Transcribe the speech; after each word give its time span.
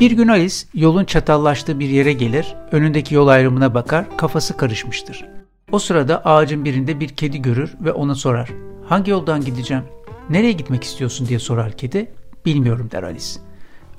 Bir 0.00 0.10
gün 0.10 0.28
Alice 0.28 0.56
yolun 0.74 1.04
çatallaştığı 1.04 1.80
bir 1.80 1.88
yere 1.88 2.12
gelir, 2.12 2.56
önündeki 2.72 3.14
yol 3.14 3.28
ayrımına 3.28 3.74
bakar, 3.74 4.16
kafası 4.16 4.56
karışmıştır. 4.56 5.24
O 5.72 5.78
sırada 5.78 6.24
ağacın 6.24 6.64
birinde 6.64 7.00
bir 7.00 7.08
kedi 7.08 7.42
görür 7.42 7.74
ve 7.80 7.92
ona 7.92 8.14
sorar. 8.14 8.50
Hangi 8.88 9.10
yoldan 9.10 9.44
gideceğim? 9.44 9.84
Nereye 10.30 10.52
gitmek 10.52 10.84
istiyorsun 10.84 11.28
diye 11.28 11.38
sorar 11.38 11.72
kedi. 11.72 12.12
Bilmiyorum 12.46 12.88
der 12.92 13.02
Alice. 13.02 13.26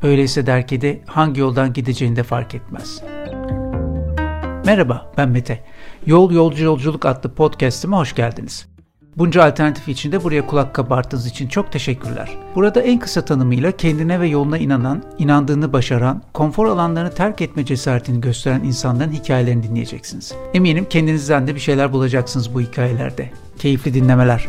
Öyleyse 0.03 0.45
der 0.45 0.67
kedi 0.67 1.01
hangi 1.05 1.41
yoldan 1.41 1.73
gideceğini 1.73 2.15
de 2.15 2.23
fark 2.23 2.55
etmez. 2.55 3.01
Merhaba 4.65 5.13
ben 5.17 5.29
Mete. 5.29 5.63
Yol 6.05 6.31
Yolcu 6.31 6.63
Yolculuk 6.63 7.05
adlı 7.05 7.35
podcast'ime 7.35 7.95
hoş 7.95 8.15
geldiniz. 8.15 8.74
Bunca 9.17 9.43
alternatif 9.43 9.87
içinde 9.87 10.23
buraya 10.23 10.47
kulak 10.47 10.73
kabarttığınız 10.73 11.27
için 11.27 11.47
çok 11.47 11.71
teşekkürler. 11.71 12.37
Burada 12.55 12.81
en 12.81 12.99
kısa 12.99 13.25
tanımıyla 13.25 13.71
kendine 13.71 14.19
ve 14.19 14.27
yoluna 14.27 14.57
inanan, 14.57 15.03
inandığını 15.17 15.73
başaran, 15.73 16.21
konfor 16.33 16.65
alanlarını 16.65 17.11
terk 17.11 17.41
etme 17.41 17.65
cesaretini 17.65 18.21
gösteren 18.21 18.63
insanların 18.63 19.11
hikayelerini 19.11 19.63
dinleyeceksiniz. 19.63 20.33
Eminim 20.53 20.85
kendinizden 20.89 21.47
de 21.47 21.55
bir 21.55 21.59
şeyler 21.59 21.93
bulacaksınız 21.93 22.53
bu 22.53 22.61
hikayelerde. 22.61 23.31
Keyifli 23.59 23.93
dinlemeler. 23.93 24.47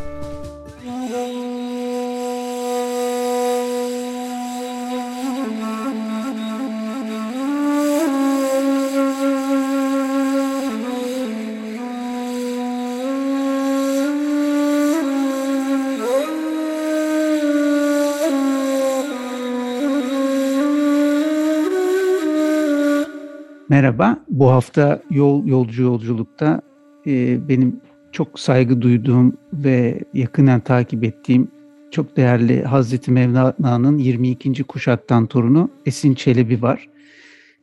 Merhaba, 23.68 24.18
bu 24.28 24.50
hafta 24.50 25.02
Yol 25.10 25.46
Yolcu 25.46 25.82
Yolculuk'ta 25.82 26.60
e, 27.06 27.48
benim 27.48 27.80
çok 28.12 28.40
saygı 28.40 28.82
duyduğum 28.82 29.36
ve 29.52 30.00
yakından 30.14 30.60
takip 30.60 31.04
ettiğim 31.04 31.48
çok 31.90 32.16
değerli 32.16 32.62
Hazreti 32.62 33.12
Mevlana'nın 33.12 33.98
22. 33.98 34.64
kuşaktan 34.64 35.26
torunu 35.26 35.70
Esin 35.86 36.14
Çelebi 36.14 36.62
var. 36.62 36.88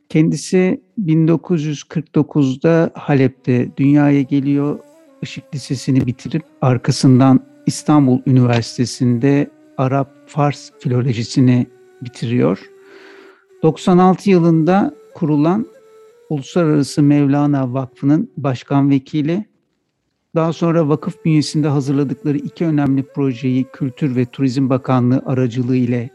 Kendisi 0.08 0.80
1949'da 1.04 2.90
Halep'te 2.94 3.76
dünyaya 3.76 4.22
geliyor. 4.22 4.78
Işık 5.22 5.54
Lisesi'ni 5.54 6.06
bitirip 6.06 6.42
arkasından 6.62 7.40
İstanbul 7.66 8.20
Üniversitesi'nde 8.26 9.50
Arap 9.78 10.10
Fars 10.26 10.70
filolojisini 10.78 11.66
bitiriyor. 12.02 12.58
96 13.62 14.30
yılında 14.30 14.94
kurulan 15.14 15.73
Uluslararası 16.30 17.02
Mevlana 17.02 17.74
Vakfı'nın 17.74 18.30
başkan 18.36 18.90
vekili. 18.90 19.44
Daha 20.34 20.52
sonra 20.52 20.88
vakıf 20.88 21.24
bünyesinde 21.24 21.68
hazırladıkları 21.68 22.38
iki 22.38 22.64
önemli 22.64 23.02
projeyi 23.02 23.66
Kültür 23.72 24.16
ve 24.16 24.24
Turizm 24.24 24.70
Bakanlığı 24.70 25.22
aracılığı 25.26 25.76
ile 25.76 26.10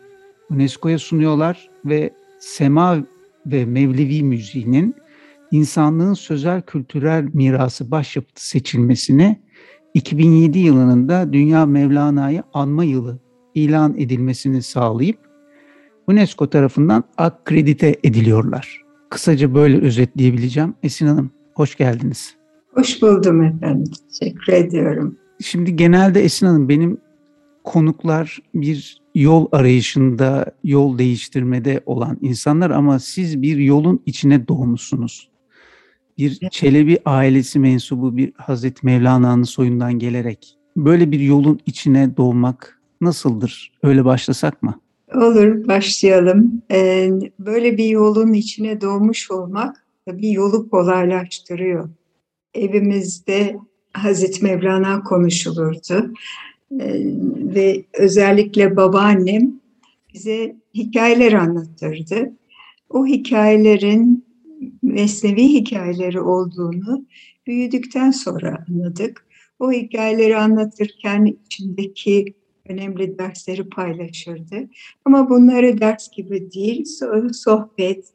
UNESCO'ya 0.49 0.99
sunuyorlar 0.99 1.69
ve 1.85 2.13
Sema 2.39 2.97
ve 3.45 3.65
Mevlevi 3.65 4.23
müziğinin 4.23 4.95
insanlığın 5.51 6.13
sözel 6.13 6.61
kültürel 6.61 7.29
mirası 7.33 7.91
başyapıtı 7.91 8.47
seçilmesini 8.47 9.39
2007 9.93 10.59
yılının 10.59 11.09
da 11.09 11.33
Dünya 11.33 11.65
Mevlana'yı 11.65 12.43
anma 12.53 12.83
yılı 12.83 13.19
ilan 13.55 13.95
edilmesini 13.97 14.63
sağlayıp 14.63 15.17
UNESCO 16.07 16.49
tarafından 16.49 17.03
akkredite 17.17 17.99
ediliyorlar. 18.03 18.88
Kısaca 19.09 19.55
böyle 19.55 19.81
özetleyebileceğim. 19.81 20.73
Esin 20.83 21.07
Hanım, 21.07 21.31
hoş 21.53 21.75
geldiniz. 21.75 22.35
Hoş 22.73 23.01
buldum 23.01 23.43
efendim. 23.43 23.93
Teşekkür 24.19 24.53
ediyorum. 24.53 25.17
Şimdi 25.41 25.75
genelde 25.75 26.23
Esin 26.23 26.45
Hanım 26.45 26.69
benim 26.69 26.97
konuklar 27.63 28.39
bir 28.55 29.01
yol 29.15 29.47
arayışında, 29.51 30.45
yol 30.63 30.97
değiştirmede 30.97 31.81
olan 31.85 32.17
insanlar 32.21 32.69
ama 32.69 32.99
siz 32.99 33.41
bir 33.41 33.57
yolun 33.57 34.01
içine 34.05 34.47
doğmuşsunuz. 34.47 35.29
Bir 36.17 36.49
Çelebi 36.51 36.99
ailesi 37.05 37.59
mensubu 37.59 38.17
bir 38.17 38.33
Hazreti 38.37 38.85
Mevlana'nın 38.85 39.43
soyundan 39.43 39.99
gelerek 39.99 40.57
böyle 40.77 41.11
bir 41.11 41.19
yolun 41.19 41.59
içine 41.65 42.17
doğmak 42.17 42.81
nasıldır? 43.01 43.71
Öyle 43.83 44.05
başlasak 44.05 44.63
mı? 44.63 44.79
Olur, 45.15 45.67
başlayalım. 45.67 46.61
Ee, 46.71 47.09
böyle 47.39 47.77
bir 47.77 47.85
yolun 47.85 48.33
içine 48.33 48.81
doğmuş 48.81 49.31
olmak 49.31 49.85
bir 50.07 50.29
yolu 50.29 50.69
kolaylaştırıyor. 50.69 51.89
Evimizde 52.53 53.57
Hazreti 53.93 54.43
Mevlana 54.43 55.03
konuşulurdu. 55.03 56.13
Ee, 56.79 57.01
ve 57.55 57.83
özellikle 57.93 58.75
babaannem 58.75 59.59
bize 60.13 60.55
hikayeler 60.75 61.33
anlatırdı. 61.33 62.31
O 62.89 63.05
hikayelerin 63.07 64.25
mesnevi 64.81 65.43
hikayeleri 65.43 66.21
olduğunu 66.21 67.05
büyüdükten 67.47 68.11
sonra 68.11 68.65
anladık. 68.69 69.25
O 69.59 69.71
hikayeleri 69.71 70.37
anlatırken 70.37 71.25
içindeki 71.45 72.33
önemli 72.69 73.17
dersleri 73.17 73.69
paylaşırdı. 73.69 74.69
Ama 75.05 75.29
bunları 75.29 75.81
ders 75.81 76.11
gibi 76.11 76.51
değil, 76.51 76.85
sohbet 77.33 78.05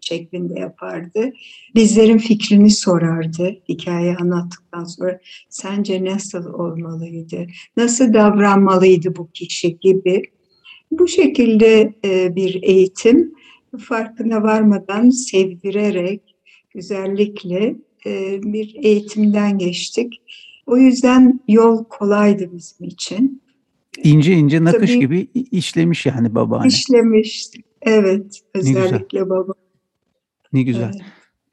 şeklinde 0.00 0.60
yapardı. 0.60 1.32
Bizlerin 1.74 2.18
fikrini 2.18 2.70
sorardı 2.70 3.56
hikaye 3.68 4.16
anlattıktan 4.16 4.84
sonra. 4.84 5.20
Sence 5.48 6.04
nasıl 6.04 6.44
olmalıydı? 6.44 7.46
Nasıl 7.76 8.14
davranmalıydı 8.14 9.16
bu 9.16 9.30
kişi 9.30 9.78
gibi. 9.78 10.22
Bu 10.90 11.08
şekilde 11.08 11.94
e, 12.04 12.36
bir 12.36 12.62
eğitim 12.62 13.34
farkına 13.78 14.42
varmadan 14.42 15.10
sevdirerek, 15.10 16.36
güzellikle 16.70 17.76
e, 18.06 18.40
bir 18.42 18.74
eğitimden 18.82 19.58
geçtik. 19.58 20.22
O 20.66 20.76
yüzden 20.76 21.40
yol 21.48 21.84
kolaydı 21.84 22.50
bizim 22.52 22.86
için. 22.86 23.41
İnce 24.04 24.32
ince 24.32 24.64
nakış 24.64 24.90
Tabii, 24.90 25.00
gibi 25.00 25.28
işlemiş 25.34 26.06
yani 26.06 26.34
babaanne. 26.34 26.68
İşlemiş. 26.68 27.50
Evet. 27.82 28.40
Özellikle 28.54 29.30
baba. 29.30 29.52
Ne 30.52 30.62
güzel. 30.62 30.90
Evet. 30.94 31.02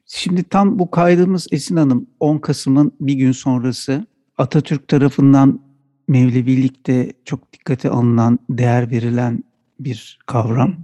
Şimdi 0.06 0.42
tam 0.42 0.78
bu 0.78 0.90
kaydımız 0.90 1.46
Esin 1.50 1.76
Hanım 1.76 2.06
10 2.20 2.38
Kasım'ın 2.38 2.92
bir 3.00 3.14
gün 3.14 3.32
sonrası 3.32 4.06
Atatürk 4.38 4.88
tarafından 4.88 5.60
Mevlevilikte 6.08 7.12
çok 7.24 7.52
dikkate 7.52 7.90
alınan, 7.90 8.38
değer 8.50 8.90
verilen 8.90 9.44
bir 9.80 10.18
kavram. 10.26 10.76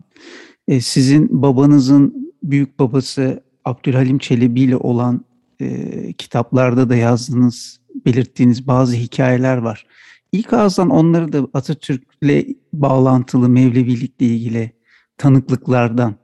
E, 0.69 0.81
sizin 0.81 1.43
babanızın 1.43 2.33
büyük 2.43 2.79
babası 2.79 3.43
Abdülhalim 3.65 4.19
Çelebi 4.19 4.61
ile 4.61 4.77
olan 4.77 5.25
e, 5.61 6.13
kitaplarda 6.13 6.89
da 6.89 6.97
yazdığınız, 6.97 7.81
belirttiğiniz 8.07 8.67
bazı 8.67 8.97
hikayeler 8.97 9.57
var. 9.57 9.87
İlk 10.37 10.53
ağızdan 10.53 10.91
onları 10.91 11.33
da 11.33 11.49
Atatürk'le 11.55 12.47
bağlantılı 12.73 13.49
Mevlevilikle 13.49 14.27
ilgili 14.27 14.73
tanıklıklardan 15.19 16.15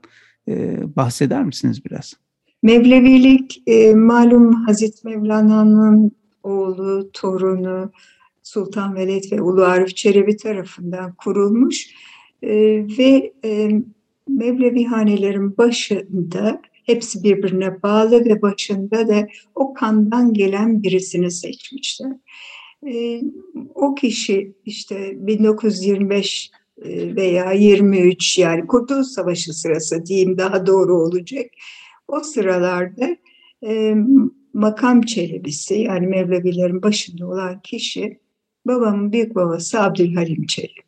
e, 0.47 0.77
bahseder 0.95 1.43
misiniz 1.43 1.85
biraz? 1.85 2.13
Mevlevilik 2.63 3.63
e, 3.67 3.95
malum 3.95 4.53
Hazreti 4.53 5.07
Mevlana'nın 5.07 6.11
oğlu, 6.43 7.09
torunu 7.13 7.91
Sultan 8.43 8.95
Veled 8.95 9.31
ve 9.31 9.41
Ulu 9.41 9.63
Arif 9.63 9.95
Çelebi 9.95 10.37
tarafından 10.37 11.13
kurulmuş 11.13 11.89
e, 12.41 12.51
ve 12.97 13.33
e, 13.45 13.69
Mevlevi 14.27 14.85
hanelerin 14.85 15.57
başında 15.57 16.61
hepsi 16.85 17.23
birbirine 17.23 17.83
bağlı 17.83 18.25
ve 18.25 18.41
başında 18.41 19.07
da 19.07 19.27
o 19.55 19.73
kandan 19.73 20.33
gelen 20.33 20.83
birisini 20.83 21.31
seçmişler. 21.31 22.11
E, 22.87 23.21
o 23.75 23.95
kişi 23.95 24.55
işte 24.65 25.27
1925 25.27 26.51
e, 26.83 27.15
veya 27.15 27.51
23 27.51 28.37
yani 28.37 28.67
Kurtuluş 28.67 29.07
Savaşı 29.07 29.53
sırası 29.53 30.05
diyeyim 30.05 30.37
daha 30.37 30.65
doğru 30.67 30.97
olacak. 30.97 31.45
O 32.07 32.19
sıralarda 32.19 33.17
e, 33.65 33.95
makam 34.53 35.01
çelebisi 35.01 35.73
yani 35.73 36.07
Mevlevilerin 36.07 36.81
başında 36.81 37.27
olan 37.27 37.61
kişi 37.61 38.19
babamın 38.65 39.11
büyük 39.11 39.35
babası 39.35 39.81
Abdülhalim 39.81 40.45
Çelebi. 40.45 40.83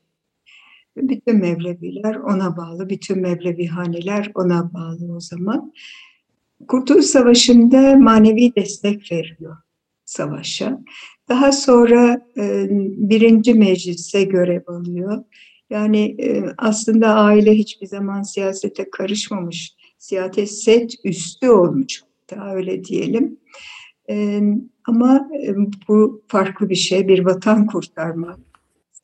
Bütün 0.98 1.38
Mevleviler 1.38 2.16
ona 2.16 2.58
bağlı, 2.58 2.90
bütün 2.90 3.20
Mevlevi 3.20 3.68
haneler 3.68 4.32
ona 4.36 4.74
bağlı 4.74 5.16
o 5.16 5.20
zaman. 5.20 5.74
Kurtuluş 6.68 7.06
Savaşı'nda 7.06 7.96
manevi 7.98 8.56
destek 8.56 9.12
veriyor 9.12 9.58
savaşa. 10.06 10.80
Daha 11.30 11.52
sonra 11.52 12.28
e, 12.38 12.68
birinci 13.10 13.54
meclise 13.54 14.24
görev 14.24 14.62
alıyor. 14.68 15.24
Yani 15.70 16.16
e, 16.20 16.44
aslında 16.58 17.14
aile 17.14 17.54
hiçbir 17.54 17.88
zaman 17.88 18.22
siyasete 18.22 18.90
karışmamış. 18.90 19.76
Siyaset 19.98 20.94
üstü 21.04 21.50
olmuş. 21.50 22.04
Daha 22.32 22.56
öyle 22.56 22.84
diyelim. 22.84 23.40
E, 24.10 24.42
ama 24.86 25.30
e, 25.44 25.56
bu 25.88 26.24
farklı 26.28 26.70
bir 26.70 26.76
şey. 26.76 27.08
Bir 27.08 27.26
vatan 27.26 27.68
kurtarma 27.68 28.40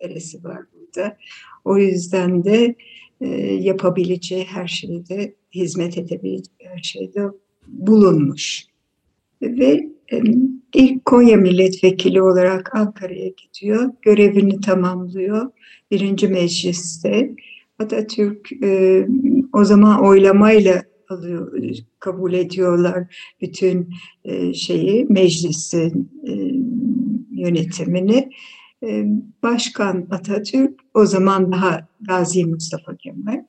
meselesi 0.02 0.44
var 0.44 0.60
burada. 0.74 1.18
O 1.66 1.78
yüzden 1.78 2.44
de 2.44 2.76
e, 3.22 3.28
yapabileceği 3.54 4.46
her 4.46 4.68
şeyde, 4.68 5.36
hizmet 5.56 5.98
edebileceği 5.98 6.70
her 6.74 6.82
şeyde 6.84 7.26
bulunmuş. 7.68 8.66
Ve 9.42 9.90
e, 10.12 10.22
ilk 10.76 11.06
Konya 11.06 11.38
milletvekili 11.38 12.22
olarak 12.22 12.76
Ankara'ya 12.76 13.28
gidiyor. 13.28 13.90
Görevini 14.02 14.62
tamamlıyor. 14.62 15.52
Birinci 15.92 16.28
mecliste. 16.28 17.36
Atatürk 17.80 18.64
e, 18.64 19.08
o 19.54 19.64
zaman 19.64 20.04
oylamayla 20.04 20.84
alıyor, 21.10 21.54
kabul 22.00 22.34
ediyorlar 22.34 23.16
bütün 23.42 23.90
e, 24.24 24.54
şeyi, 24.54 25.06
meclisin 25.06 26.12
e, 26.28 26.32
yönetimini. 27.42 28.30
E, 28.84 29.06
Başkan 29.44 30.08
Atatürk, 30.12 30.80
o 30.94 31.06
zaman 31.06 31.52
daha 31.52 31.88
Gazi 32.02 32.46
Mustafa 32.46 32.96
Kemal, 32.96 33.44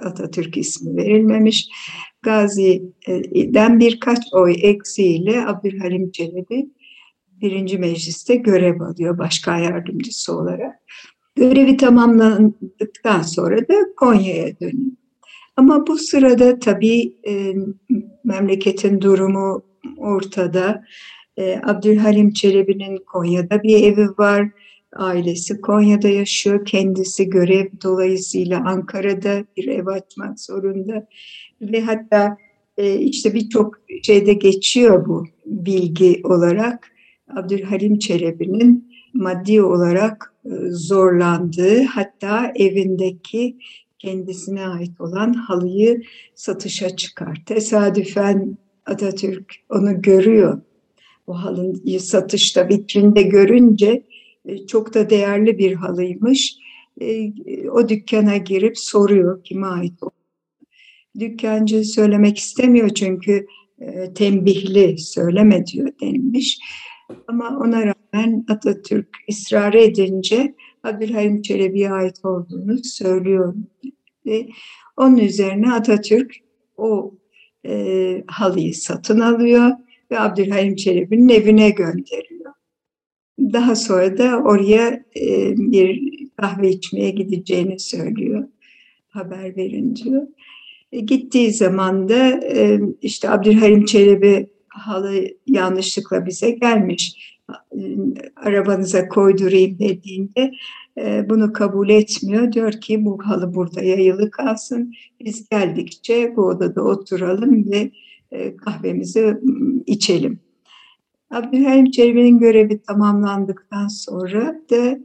Atatürk 0.00 0.56
ismi 0.56 0.96
verilmemiş. 0.96 1.68
Gazi'den 2.22 3.80
birkaç 3.80 4.18
oy 4.32 4.54
eksiğiyle 4.62 5.46
Abdülhalim 5.46 6.10
Çelebi 6.10 6.66
birinci 7.42 7.78
mecliste 7.78 8.36
görev 8.36 8.80
alıyor 8.80 9.18
başkan 9.18 9.58
yardımcısı 9.58 10.38
olarak. 10.38 10.78
Görevi 11.36 11.76
tamamlandıktan 11.76 13.22
sonra 13.22 13.58
da 13.58 13.74
Konya'ya 13.96 14.60
dönüyor. 14.60 14.92
Ama 15.56 15.86
bu 15.86 15.98
sırada 15.98 16.58
tabii 16.58 17.16
e, 17.28 17.54
memleketin 18.24 19.00
durumu 19.00 19.62
ortada. 19.96 20.84
E, 21.36 21.60
Abdülhalim 21.62 22.32
Çelebi'nin 22.32 22.96
Konya'da 22.96 23.62
bir 23.62 23.82
evi 23.82 24.08
var. 24.18 24.48
Ailesi 24.96 25.60
Konya'da 25.60 26.08
yaşıyor. 26.08 26.64
Kendisi 26.64 27.30
görev 27.30 27.66
dolayısıyla 27.84 28.64
Ankara'da 28.66 29.44
bir 29.56 29.68
ev 29.68 29.86
açmak 29.86 30.40
zorunda. 30.40 31.06
Ve 31.62 31.80
hatta 31.80 32.36
e, 32.76 32.94
işte 32.94 33.34
birçok 33.34 33.80
şeyde 34.02 34.32
geçiyor 34.32 35.06
bu 35.06 35.24
bilgi 35.46 36.20
olarak. 36.24 36.92
Abdülhalim 37.36 37.98
Çelebi'nin 37.98 38.92
maddi 39.14 39.62
olarak 39.62 40.34
e, 40.44 40.50
zorlandığı 40.70 41.82
hatta 41.82 42.52
evindeki 42.54 43.56
kendisine 43.98 44.66
ait 44.66 45.00
olan 45.00 45.32
halıyı 45.32 46.02
satışa 46.34 46.96
çıkar. 46.96 47.42
Tesadüfen 47.46 48.56
Atatürk 48.86 49.54
onu 49.70 50.02
görüyor. 50.02 50.60
O 51.26 51.34
halıyı 51.34 52.00
satışta 52.00 52.68
vitrinde 52.68 53.22
görünce 53.22 54.02
e, 54.44 54.66
çok 54.66 54.94
da 54.94 55.10
değerli 55.10 55.58
bir 55.58 55.74
halıymış. 55.74 56.56
E, 57.00 57.32
o 57.70 57.88
dükkana 57.88 58.36
girip 58.36 58.78
soruyor 58.78 59.44
kime 59.44 59.66
ait 59.66 60.02
o. 60.02 60.10
Dükkancı 61.18 61.84
söylemek 61.84 62.38
istemiyor 62.38 62.88
çünkü 62.88 63.46
e, 63.80 64.14
tembihli 64.14 64.98
söyleme 64.98 65.66
diyor 65.66 65.88
denilmiş. 66.00 66.58
Ama 67.28 67.58
ona 67.58 67.80
rağmen 67.80 68.44
Atatürk 68.48 69.08
ısrar 69.30 69.74
edince 69.74 70.54
Abdülhalim 70.84 71.42
Çelebi'ye 71.42 71.90
ait 71.90 72.24
olduğunu 72.24 72.84
söylüyor. 72.84 73.54
Ve 74.26 74.48
onun 74.96 75.16
üzerine 75.16 75.72
Atatürk 75.72 76.34
o 76.76 77.14
e, 77.66 78.24
halıyı 78.26 78.74
satın 78.74 79.20
alıyor 79.20 79.70
ve 80.10 80.20
Abdülhalim 80.20 80.76
Çelebi'nin 80.76 81.28
evine 81.28 81.70
gönderiyor. 81.70 82.52
Daha 83.38 83.76
sonra 83.76 84.18
da 84.18 84.38
oraya 84.38 85.04
e, 85.16 85.56
bir 85.56 86.12
kahve 86.36 86.70
içmeye 86.70 87.10
gideceğini 87.10 87.78
söylüyor. 87.78 88.48
Haber 89.08 89.56
verin 89.56 89.96
diyor. 89.96 90.26
E, 90.92 91.00
gittiği 91.00 91.52
zaman 91.52 92.08
da 92.08 92.28
e, 92.28 92.80
işte 93.02 93.30
Abdülhalim 93.30 93.84
Çelebi 93.84 94.46
halı 94.68 95.24
yanlışlıkla 95.46 96.26
bize 96.26 96.50
gelmiş. 96.50 97.32
E, 97.50 97.80
arabanıza 98.36 99.08
koydurayım 99.08 99.78
dediğinde 99.78 100.52
bunu 101.30 101.52
kabul 101.52 101.88
etmiyor. 101.88 102.52
Diyor 102.52 102.72
ki 102.72 103.04
bu 103.04 103.18
halı 103.24 103.54
burada 103.54 103.82
yayılı 103.82 104.30
kalsın. 104.30 104.94
Biz 105.20 105.48
geldikçe 105.48 106.36
bu 106.36 106.42
odada 106.42 106.82
oturalım 106.82 107.70
ve 107.70 107.90
kahvemizi 108.56 109.36
içelim. 109.86 110.40
Abdülhalim 111.30 111.90
Çelebi'nin 111.90 112.38
görevi 112.38 112.82
tamamlandıktan 112.82 113.88
sonra 113.88 114.60
da 114.70 114.98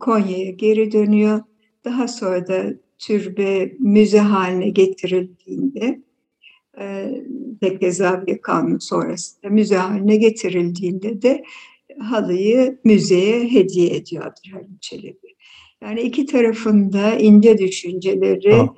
Konya'ya 0.00 0.50
geri 0.50 0.92
dönüyor. 0.92 1.40
Daha 1.84 2.08
sonra 2.08 2.46
da 2.46 2.64
türbe 2.98 3.72
müze 3.78 4.18
haline 4.18 4.70
getirildiğinde 4.70 6.02
e, 6.80 7.14
Tekke 7.60 7.92
Zaviye 7.92 8.40
Kanunu 8.40 8.80
sonrasında 8.80 9.50
müze 9.50 9.76
haline 9.76 10.16
getirildiğinde 10.16 11.22
de 11.22 11.44
halıyı 11.98 12.78
müzeye 12.84 13.52
hediye 13.52 13.96
ediyor 13.96 14.24
Abdülhalim 14.26 14.78
Çelebi. 14.80 15.34
Yani 15.82 16.00
iki 16.00 16.26
tarafında 16.26 17.14
ince 17.14 17.58
düşünceleri 17.58 18.68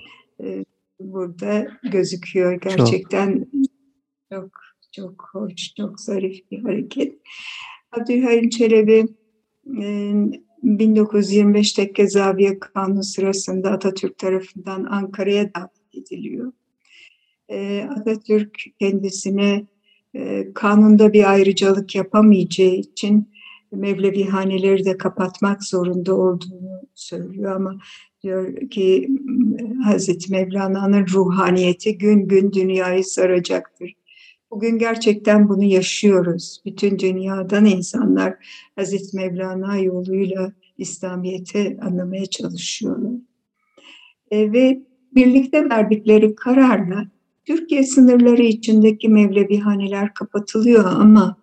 e, 0.42 0.64
burada 1.00 1.66
gözüküyor. 1.92 2.60
Gerçekten 2.60 3.46
çok. 4.32 4.50
çok 4.50 4.66
çok 4.92 5.28
hoş, 5.32 5.74
çok 5.76 6.00
zarif 6.00 6.50
bir 6.50 6.62
hareket. 6.62 7.18
Abdülhalim 7.92 8.50
Çelebi 8.50 9.04
1925 10.62 11.72
e, 11.72 11.74
Tekke 11.74 12.08
Zaviye 12.08 12.58
Kanunu 12.58 13.02
sırasında 13.02 13.70
Atatürk 13.70 14.18
tarafından 14.18 14.84
Ankara'ya 14.84 15.54
davet 15.54 15.94
ediliyor. 15.94 16.52
E, 17.48 17.88
Atatürk 17.90 18.64
kendisine 18.78 19.66
e, 20.14 20.52
kanunda 20.54 21.12
bir 21.12 21.30
ayrıcalık 21.30 21.94
yapamayacağı 21.94 22.74
için 22.74 23.36
Mevlevihaneleri 23.72 24.84
de 24.84 24.98
kapatmak 24.98 25.64
zorunda 25.64 26.14
olduğunu 26.14 26.82
söylüyor 26.94 27.52
ama 27.52 27.78
diyor 28.22 28.70
ki 28.70 29.08
Hazreti 29.84 30.32
Mevlana'nın 30.32 31.06
ruhaniyeti 31.06 31.98
gün 31.98 32.28
gün 32.28 32.52
dünyayı 32.52 33.04
saracaktır. 33.04 33.94
Bugün 34.50 34.78
gerçekten 34.78 35.48
bunu 35.48 35.64
yaşıyoruz. 35.64 36.62
Bütün 36.64 36.98
dünyadan 36.98 37.64
insanlar 37.64 38.34
Hazreti 38.76 39.16
Mevlana 39.16 39.76
yoluyla 39.76 40.52
İslamiyet'i 40.78 41.78
anlamaya 41.82 42.26
çalışıyorlar. 42.26 43.12
E, 44.30 44.52
ve 44.52 44.82
birlikte 45.14 45.70
verdikleri 45.70 46.34
kararla 46.34 47.04
Türkiye 47.44 47.82
sınırları 47.82 48.42
içindeki 48.42 49.08
Mevlevihaneler 49.08 50.14
kapatılıyor 50.14 50.84
ama 50.84 51.36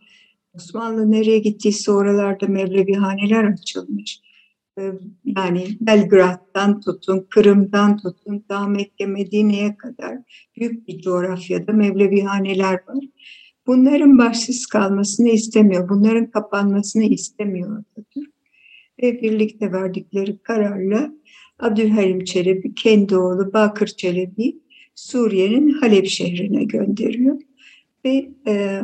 Osmanlı 0.53 1.11
nereye 1.11 1.39
gittiyse 1.39 1.91
oralarda 1.91 2.47
Mevlevihaneler 2.47 3.43
açılmış. 3.43 4.21
Ee, 4.79 4.91
yani 5.25 5.67
Belgrad'dan 5.81 6.81
tutun, 6.81 7.27
Kırım'dan 7.29 7.97
tutun, 7.97 8.45
daha 8.49 8.67
Mekke, 8.67 9.05
Medine'ye 9.05 9.77
kadar 9.77 10.17
büyük 10.57 10.87
bir 10.87 11.01
coğrafyada 11.01 11.71
Mevlevihaneler 11.71 12.73
var. 12.73 13.05
Bunların 13.67 14.17
başsız 14.17 14.65
kalmasını 14.65 15.29
istemiyor, 15.29 15.89
bunların 15.89 16.31
kapanmasını 16.31 17.03
istemiyor 17.03 17.77
Atatürk. 17.77 18.33
Ve 19.03 19.21
birlikte 19.21 19.71
verdikleri 19.71 20.37
kararla 20.37 21.13
Abdülhalim 21.59 22.23
Çelebi, 22.23 22.75
kendi 22.75 23.17
oğlu 23.17 23.53
Bakır 23.53 23.87
Çelebi 23.87 24.59
Suriye'nin 24.95 25.69
Halep 25.69 26.05
şehrine 26.05 26.63
gönderiyor. 26.63 27.41
Ve 28.05 28.29
e, 28.47 28.81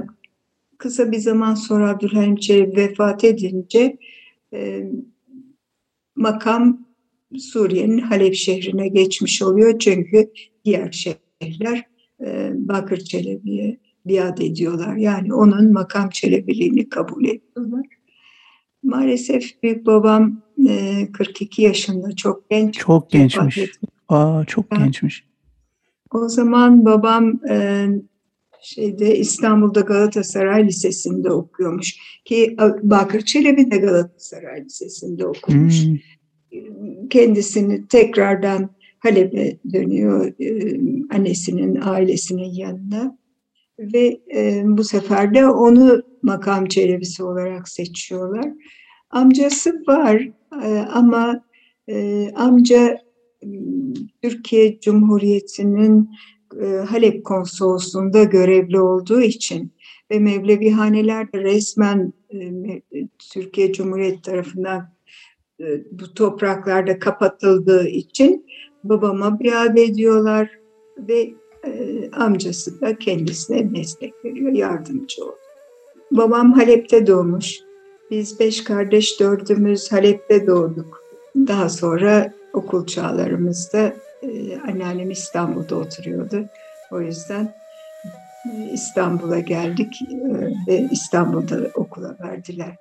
kısa 0.78 1.12
bir 1.12 1.18
zaman 1.18 1.56
sonra 1.56 1.90
Abdülhalim 1.90 2.36
Çelebi 2.36 2.76
vefat 2.76 3.24
edince 3.24 3.98
e, 4.54 4.90
makam 6.20 6.86
Suriye'nin 7.38 7.98
Halep 7.98 8.36
şehrine 8.36 8.88
geçmiş 8.88 9.42
oluyor. 9.42 9.80
Çünkü 9.80 10.32
diğer 10.66 10.92
şehirler 10.92 11.84
e, 12.26 12.52
Bakır 12.54 12.98
Çelebi'ye 12.98 13.78
biat 14.06 14.42
ediyorlar. 14.42 14.96
Yani 14.96 15.34
onun 15.34 15.74
makam 15.74 16.10
çelebiliğini 16.10 16.90
kabul 16.90 17.26
ediyorlar. 17.26 17.86
Maalesef 18.84 19.64
büyük 19.64 19.86
babam 19.86 20.42
e, 20.70 21.08
42 21.12 21.62
yaşında 21.62 22.16
çok 22.16 22.50
genç. 22.50 22.78
Çok 22.78 23.10
gençmiş. 23.10 23.60
Aa, 24.10 24.46
çok 24.46 24.66
yani, 24.74 24.84
gençmiş. 24.84 25.26
O 26.12 26.30
zaman 26.30 26.86
babam 26.86 27.40
e, 27.50 27.88
şeyde 28.64 29.18
İstanbul'da 29.18 29.82
Galatasaray 29.82 30.68
Lisesi'nde 30.68 31.32
okuyormuş 31.32 31.98
ki 32.26 32.58
Bakır 32.82 33.22
Çelebi 33.22 33.72
de 33.72 33.78
Galatasaray 33.78 34.66
Lisesi'nde 34.66 35.28
okumuş. 35.28 35.86
Hmm. 35.86 35.98
kendisini 37.10 37.88
tekrardan 37.88 38.70
Halep'e 39.00 39.58
dönüyor 39.74 40.34
annesinin 41.14 41.80
ailesinin 41.82 42.54
yanına 42.54 43.18
ve 43.80 44.20
bu 44.64 44.84
sefer 44.84 45.34
de 45.34 45.48
onu 45.48 46.04
makam 46.22 46.66
çelebisi 46.66 47.24
olarak 47.24 47.70
seçiyorlar. 47.70 48.46
Amcası 49.10 49.84
var 49.88 50.30
ama 50.94 51.44
amca 52.36 52.98
Türkiye 54.22 54.80
Cumhuriyeti'nin 54.80 56.10
Halep 56.88 57.26
konsolosluğunda 57.26 58.24
görevli 58.24 58.80
olduğu 58.80 59.22
için 59.22 59.72
ve 60.12 60.20
Mevlevihaneler 60.20 61.34
de 61.34 61.44
resmen 61.44 62.14
Türkiye 63.34 63.74
Cumhuriyeti 63.74 64.22
tarafından 64.22 64.90
bu 65.92 66.14
topraklarda 66.14 67.00
kapatıldığı 67.00 67.88
için 67.88 68.46
babama 68.84 69.40
biat 69.40 69.78
ediyorlar 69.78 70.50
ve 70.98 71.30
amcası 72.14 72.82
da 72.82 72.98
kendisine 72.98 73.76
destek 73.76 74.26
veriyor, 74.26 74.52
yardımcı 74.52 75.24
oldu. 75.24 75.36
Babam 76.12 76.54
Halep'te 76.54 77.08
doğmuş. 77.08 77.60
Biz 78.12 78.40
beş 78.40 78.64
kardeş 78.64 79.20
dördümüz 79.20 79.92
Halep'te 79.92 80.48
doğduk. 80.48 81.04
Daha 81.36 81.70
sonra 81.70 82.34
okul 82.54 82.86
çağlarımızda 82.86 83.94
e, 84.22 84.60
anneannem 84.60 85.12
İstanbul'da 85.12 85.76
oturuyordu. 85.76 86.46
O 86.92 87.02
yüzden 87.02 87.56
e, 88.46 88.72
İstanbul'a 88.74 89.40
geldik 89.40 90.02
e, 90.02 90.18
ve 90.68 90.88
İstanbul'da 90.92 91.58
okula 91.76 92.16
verdiler. 92.20 92.76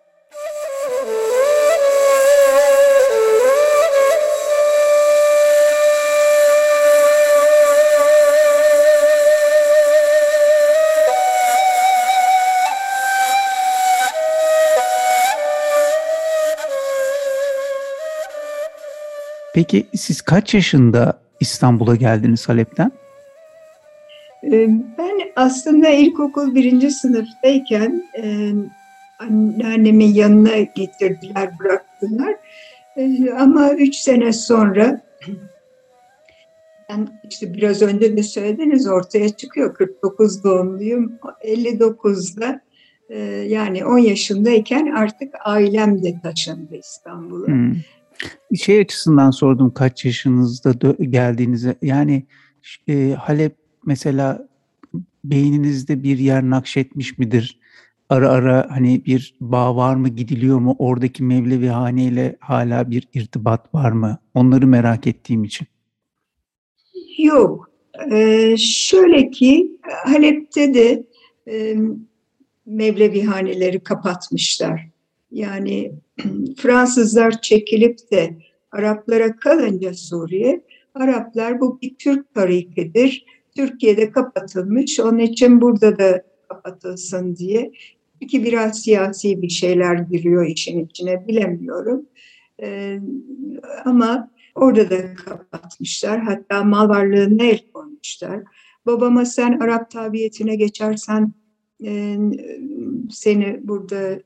Peki 19.54 19.86
siz 19.96 20.22
kaç 20.22 20.54
yaşında 20.54 21.27
İstanbul'a 21.40 21.96
geldiniz 21.96 22.48
Halep'ten? 22.48 22.92
Ee, 24.44 24.68
ben 24.98 25.20
aslında 25.36 25.88
ilkokul 25.88 26.54
birinci 26.54 26.90
sınıftayken 26.90 28.02
e, 28.16 28.52
anneannemin 29.18 30.14
yanına 30.14 30.58
getirdiler, 30.58 31.58
bıraktılar. 31.58 32.34
E, 32.96 33.30
ama 33.30 33.72
üç 33.72 33.96
sene 33.96 34.32
sonra 34.32 35.00
ben 36.88 37.08
işte 37.30 37.54
biraz 37.54 37.82
önce 37.82 38.16
de 38.16 38.22
söylediniz 38.22 38.88
ortaya 38.88 39.28
çıkıyor 39.28 39.74
49 39.74 40.44
doğumluyum 40.44 41.18
59'da 41.44 42.60
e, 43.08 43.18
yani 43.48 43.84
10 43.84 43.98
yaşındayken 43.98 44.86
artık 44.86 45.34
ailem 45.44 46.02
de 46.02 46.20
taşındı 46.22 46.76
İstanbul'a. 46.76 47.46
Hmm. 47.46 47.72
Şey 48.56 48.80
açısından 48.80 49.30
sordum 49.30 49.74
kaç 49.74 50.04
yaşınızda 50.04 50.92
geldiğinizi. 51.04 51.76
Yani 51.82 52.26
e, 52.88 53.10
Halep 53.18 53.56
mesela 53.86 54.48
beyninizde 55.24 56.02
bir 56.02 56.18
yer 56.18 56.42
nakşetmiş 56.42 57.18
midir? 57.18 57.60
Ara 58.08 58.28
ara 58.30 58.66
hani 58.70 59.04
bir 59.04 59.34
bağ 59.40 59.76
var 59.76 59.96
mı 59.96 60.08
gidiliyor 60.08 60.58
mu? 60.58 60.76
Oradaki 60.78 61.24
Mevlevi 61.24 61.68
haneyle 61.68 62.36
hala 62.40 62.90
bir 62.90 63.08
irtibat 63.14 63.74
var 63.74 63.92
mı? 63.92 64.18
Onları 64.34 64.66
merak 64.66 65.06
ettiğim 65.06 65.44
için. 65.44 65.66
Yok. 67.18 67.70
Ee, 68.12 68.56
şöyle 68.58 69.30
ki 69.30 69.78
Halep'te 70.04 70.74
de 70.74 71.06
e, 71.48 71.76
Mevlevi 72.66 73.22
haneleri 73.22 73.80
kapatmışlar. 73.80 74.88
Yani 75.30 75.92
Fransızlar 76.56 77.40
çekilip 77.40 78.10
de 78.12 78.38
Araplara 78.72 79.36
kalınca 79.36 79.94
Suriye, 79.94 80.64
Araplar 80.94 81.60
bu 81.60 81.80
bir 81.82 81.94
Türk 81.94 82.34
tarikidir. 82.34 83.24
Türkiye'de 83.56 84.10
kapatılmış, 84.10 85.00
onun 85.00 85.18
için 85.18 85.60
burada 85.60 85.98
da 85.98 86.24
kapatılsın 86.48 87.36
diye. 87.36 87.72
Ki 88.28 88.44
biraz 88.44 88.82
siyasi 88.82 89.42
bir 89.42 89.48
şeyler 89.48 89.94
giriyor 89.94 90.46
işin 90.46 90.84
içine 90.84 91.28
bilemiyorum. 91.28 92.06
Ee, 92.62 93.00
ama 93.84 94.30
orada 94.54 94.90
da 94.90 95.14
kapatmışlar. 95.14 96.20
Hatta 96.20 96.64
mal 96.64 96.88
varlığına 96.88 97.44
el 97.44 97.60
koymuşlar. 97.72 98.42
Babama 98.86 99.24
sen 99.24 99.58
Arap 99.58 99.90
tabiyetine 99.90 100.56
geçersen 100.56 101.32
e, 101.84 102.16
seni 103.10 103.60
burada 103.62 104.20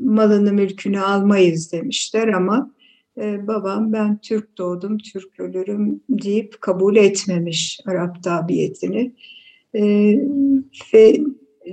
malını 0.00 0.52
mülkünü 0.52 1.00
almayız 1.00 1.72
demişler 1.72 2.28
ama 2.28 2.70
e, 3.20 3.46
babam 3.46 3.92
ben 3.92 4.18
Türk 4.18 4.58
doğdum, 4.58 4.98
Türk 4.98 5.40
ölürüm 5.40 6.00
deyip 6.10 6.60
kabul 6.60 6.96
etmemiş 6.96 7.80
Arap 7.86 8.22
tabiyetini. 8.22 9.12
E, 9.74 9.82
ve 10.94 11.20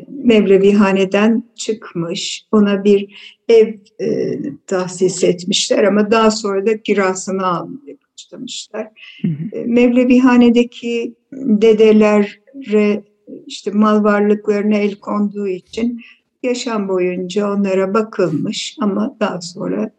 Mevlevihane'den 0.08 1.44
çıkmış. 1.56 2.46
Ona 2.52 2.84
bir 2.84 3.16
ev 3.50 3.74
e, 4.02 4.40
tahsis 4.68 5.24
etmişler 5.24 5.84
ama 5.84 6.12
daha 6.12 6.32
sonra 6.32 6.66
da 6.66 6.82
kirasını 6.82 7.46
almaya 7.46 7.96
başlamışlar. 8.14 8.88
Hı 9.22 9.28
hı. 9.28 9.58
E, 9.58 9.66
Mevlevihane'deki 9.66 11.14
dedelere 11.34 13.04
işte 13.48 13.72
mal 13.72 14.04
varlıklarına 14.04 14.78
el 14.78 14.96
konduğu 14.96 15.48
için 15.48 16.02
yaşam 16.44 16.88
boyunca 16.88 17.54
onlara 17.54 17.94
bakılmış 17.94 18.76
ama 18.82 19.16
daha 19.20 19.42
sonra 19.42 19.92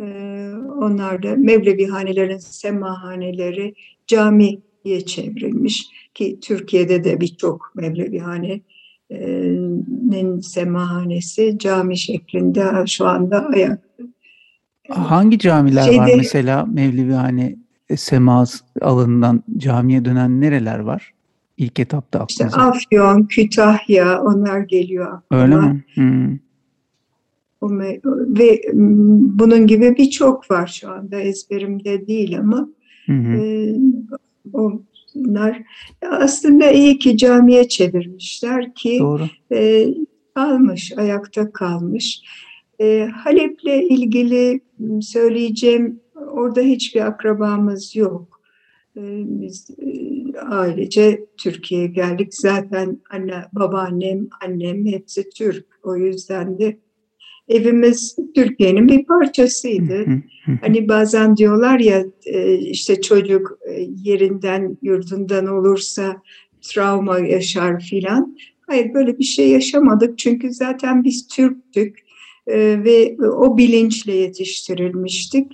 e, 0.00 0.04
onlar 0.76 1.22
da 1.22 1.36
Mevlevihanelerin 1.36 2.38
semahaneleri 2.38 3.74
camiye 4.06 5.00
çevrilmiş 5.06 5.86
ki 6.14 6.38
Türkiye'de 6.42 7.04
de 7.04 7.20
birçok 7.20 7.72
Mevlevihane'nin 7.74 10.40
semahanesi 10.40 11.58
cami 11.58 11.98
şeklinde 11.98 12.64
şu 12.86 13.06
anda 13.06 13.46
ayakta. 13.46 14.04
Hangi 14.88 15.38
camiler 15.38 15.82
Şeyde, 15.82 15.98
var 15.98 16.10
mesela 16.16 16.66
Mevlevihane 16.66 17.56
sema 17.96 18.44
alanından 18.80 19.42
camiye 19.56 20.04
dönen 20.04 20.40
nereler 20.40 20.78
var? 20.78 21.13
İlk 21.56 21.80
etapta 21.80 22.20
aklınıza? 22.20 22.46
İşte 22.46 22.60
Afyon, 22.60 23.22
Kütahya 23.22 24.22
onlar 24.22 24.60
geliyor 24.60 25.12
aklıma. 25.12 25.42
Öyle 25.42 25.56
mi? 25.56 25.84
Hmm. 25.94 26.38
Ve 28.38 28.62
bunun 29.38 29.66
gibi 29.66 29.96
birçok 29.96 30.50
var 30.50 30.66
şu 30.80 30.90
anda 30.90 31.20
ezberimde 31.20 32.06
değil 32.06 32.38
ama 32.38 32.68
hı 33.06 33.12
hı. 33.12 33.36
E, 33.36 33.74
onlar 34.52 35.62
aslında 36.10 36.70
iyi 36.70 36.98
ki 36.98 37.16
camiye 37.16 37.68
çevirmişler 37.68 38.74
ki 38.74 38.98
Doğru. 39.00 39.28
E, 39.52 39.88
kalmış, 40.34 40.92
ayakta 40.96 41.52
kalmış. 41.52 42.22
E, 42.80 43.08
Halep'le 43.14 43.90
ilgili 43.90 44.60
söyleyeceğim 45.00 46.00
orada 46.14 46.60
hiçbir 46.60 47.00
akrabamız 47.00 47.96
yok. 47.96 48.34
Ee, 48.96 49.22
biz 49.26 49.70
e, 49.78 50.03
ailece 50.40 51.24
Türkiye'ye 51.36 51.86
geldik. 51.86 52.34
Zaten 52.34 53.00
anne, 53.10 53.44
babaannem, 53.52 54.28
annem 54.44 54.86
hepsi 54.86 55.28
Türk. 55.30 55.66
O 55.82 55.96
yüzden 55.96 56.58
de 56.58 56.78
evimiz 57.48 58.16
Türkiye'nin 58.34 58.88
bir 58.88 59.04
parçasıydı. 59.04 60.06
hani 60.60 60.88
bazen 60.88 61.36
diyorlar 61.36 61.78
ya 61.80 62.04
e, 62.26 62.58
işte 62.58 63.00
çocuk 63.00 63.58
e, 63.70 63.86
yerinden 64.02 64.78
yurdundan 64.82 65.46
olursa 65.46 66.22
travma 66.62 67.18
yaşar 67.18 67.80
filan. 67.80 68.36
Hayır 68.66 68.94
böyle 68.94 69.18
bir 69.18 69.24
şey 69.24 69.48
yaşamadık 69.48 70.18
çünkü 70.18 70.52
zaten 70.52 71.04
biz 71.04 71.28
Türktük 71.28 72.04
ve 72.48 73.16
o 73.20 73.58
bilinçle 73.58 74.12
yetiştirilmiştik 74.14 75.52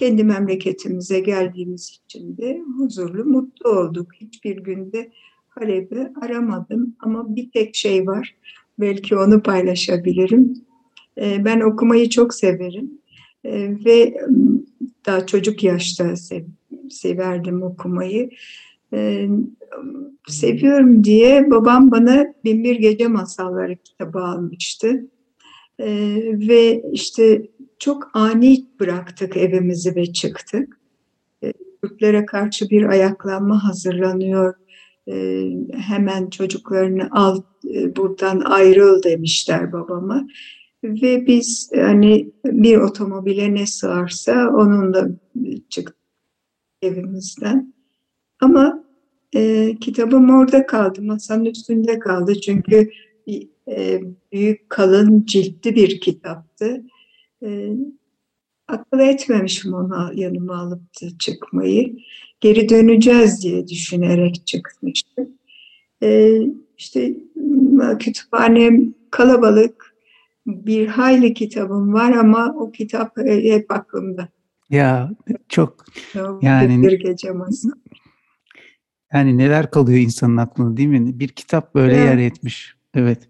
kendi 0.00 0.24
memleketimize 0.24 1.20
geldiğimiz 1.20 2.00
için 2.04 2.36
de 2.36 2.62
huzurlu, 2.78 3.24
mutlu 3.24 3.70
olduk. 3.70 4.14
Hiçbir 4.20 4.56
günde 4.56 5.10
Halep'i 5.48 6.08
aramadım 6.22 6.96
ama 7.00 7.36
bir 7.36 7.50
tek 7.50 7.74
şey 7.74 8.06
var. 8.06 8.36
Belki 8.78 9.16
onu 9.16 9.42
paylaşabilirim. 9.42 10.54
Ee, 11.18 11.44
ben 11.44 11.60
okumayı 11.60 12.08
çok 12.08 12.34
severim 12.34 12.90
ee, 13.44 13.76
ve 13.84 14.14
daha 15.06 15.26
çocuk 15.26 15.64
yaşta 15.64 16.16
sev, 16.16 16.44
severdim 16.90 17.62
okumayı. 17.62 18.30
Ee, 18.92 19.28
seviyorum 20.28 21.04
diye 21.04 21.50
babam 21.50 21.90
bana 21.90 22.34
Binbir 22.44 22.76
Gece 22.76 23.08
Masalları 23.08 23.76
kitabı 23.76 24.18
almıştı. 24.18 25.06
Ve 26.48 26.82
işte 26.92 27.42
çok 27.80 28.10
ani 28.14 28.66
bıraktık 28.80 29.36
evimizi 29.36 29.96
ve 29.96 30.12
çıktık. 30.12 30.80
Türklere 31.82 32.26
karşı 32.26 32.70
bir 32.70 32.82
ayaklanma 32.82 33.64
hazırlanıyor. 33.64 34.54
Hemen 35.72 36.30
çocuklarını 36.30 37.08
al 37.10 37.42
buradan 37.96 38.40
ayrıl 38.40 39.02
demişler 39.02 39.72
babama. 39.72 40.26
Ve 40.84 41.26
biz 41.26 41.70
hani 41.74 42.30
bir 42.44 42.76
otomobile 42.76 43.54
ne 43.54 43.66
sığarsa 43.66 44.48
onunla 44.48 45.08
çıktık 45.68 45.96
evimizden. 46.82 47.74
Ama 48.40 48.84
e, 49.34 49.76
kitabım 49.80 50.30
orada 50.30 50.66
kaldı, 50.66 51.02
masanın 51.02 51.44
üstünde 51.44 51.98
kaldı. 51.98 52.40
Çünkü 52.40 52.90
e, 53.68 54.00
büyük, 54.32 54.70
kalın, 54.70 55.24
ciltli 55.26 55.74
bir 55.74 56.00
kitaptı. 56.00 56.82
E, 57.42 57.72
akıl 58.68 58.98
etmemişim 58.98 59.74
onu 59.74 60.10
yanıma 60.14 60.56
alıp 60.56 60.82
çıkmayı. 61.18 61.96
Geri 62.40 62.68
döneceğiz 62.68 63.42
diye 63.42 63.68
düşünerek 63.68 64.46
çıkmıştım. 64.46 65.28
E, 66.02 66.38
işte 66.78 67.14
kütüphanem 67.98 68.94
kalabalık, 69.10 69.94
bir 70.46 70.86
hayli 70.86 71.34
kitabım 71.34 71.92
var 71.92 72.12
ama 72.12 72.54
o 72.58 72.72
kitap 72.72 73.16
hep 73.26 73.70
aklımda. 73.70 74.28
Ya 74.70 75.10
çok 75.48 75.84
yani 76.42 76.82
bir 76.82 77.00
gece 77.00 77.32
Yani 79.12 79.38
neler 79.38 79.70
kalıyor 79.70 79.98
insanın 79.98 80.36
aklında 80.36 80.76
değil 80.76 80.88
mi? 80.88 81.20
Bir 81.20 81.28
kitap 81.28 81.74
böyle 81.74 81.94
evet. 81.94 82.04
yer 82.04 82.18
etmiş. 82.18 82.74
Evet. 82.94 83.28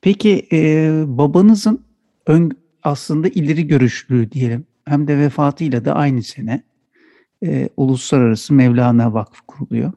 Peki 0.00 0.46
e, 0.52 0.90
babanızın 1.06 1.84
ön, 2.26 2.50
aslında 2.82 3.28
ileri 3.28 3.66
görüşlülüğü 3.66 4.30
diyelim 4.30 4.66
hem 4.84 5.08
de 5.08 5.18
vefatıyla 5.18 5.84
da 5.84 5.94
aynı 5.94 6.22
sene 6.22 6.62
e, 7.44 7.68
Uluslararası 7.76 8.54
Mevlana 8.54 9.14
Vakfı 9.14 9.42
kuruluyor. 9.46 9.92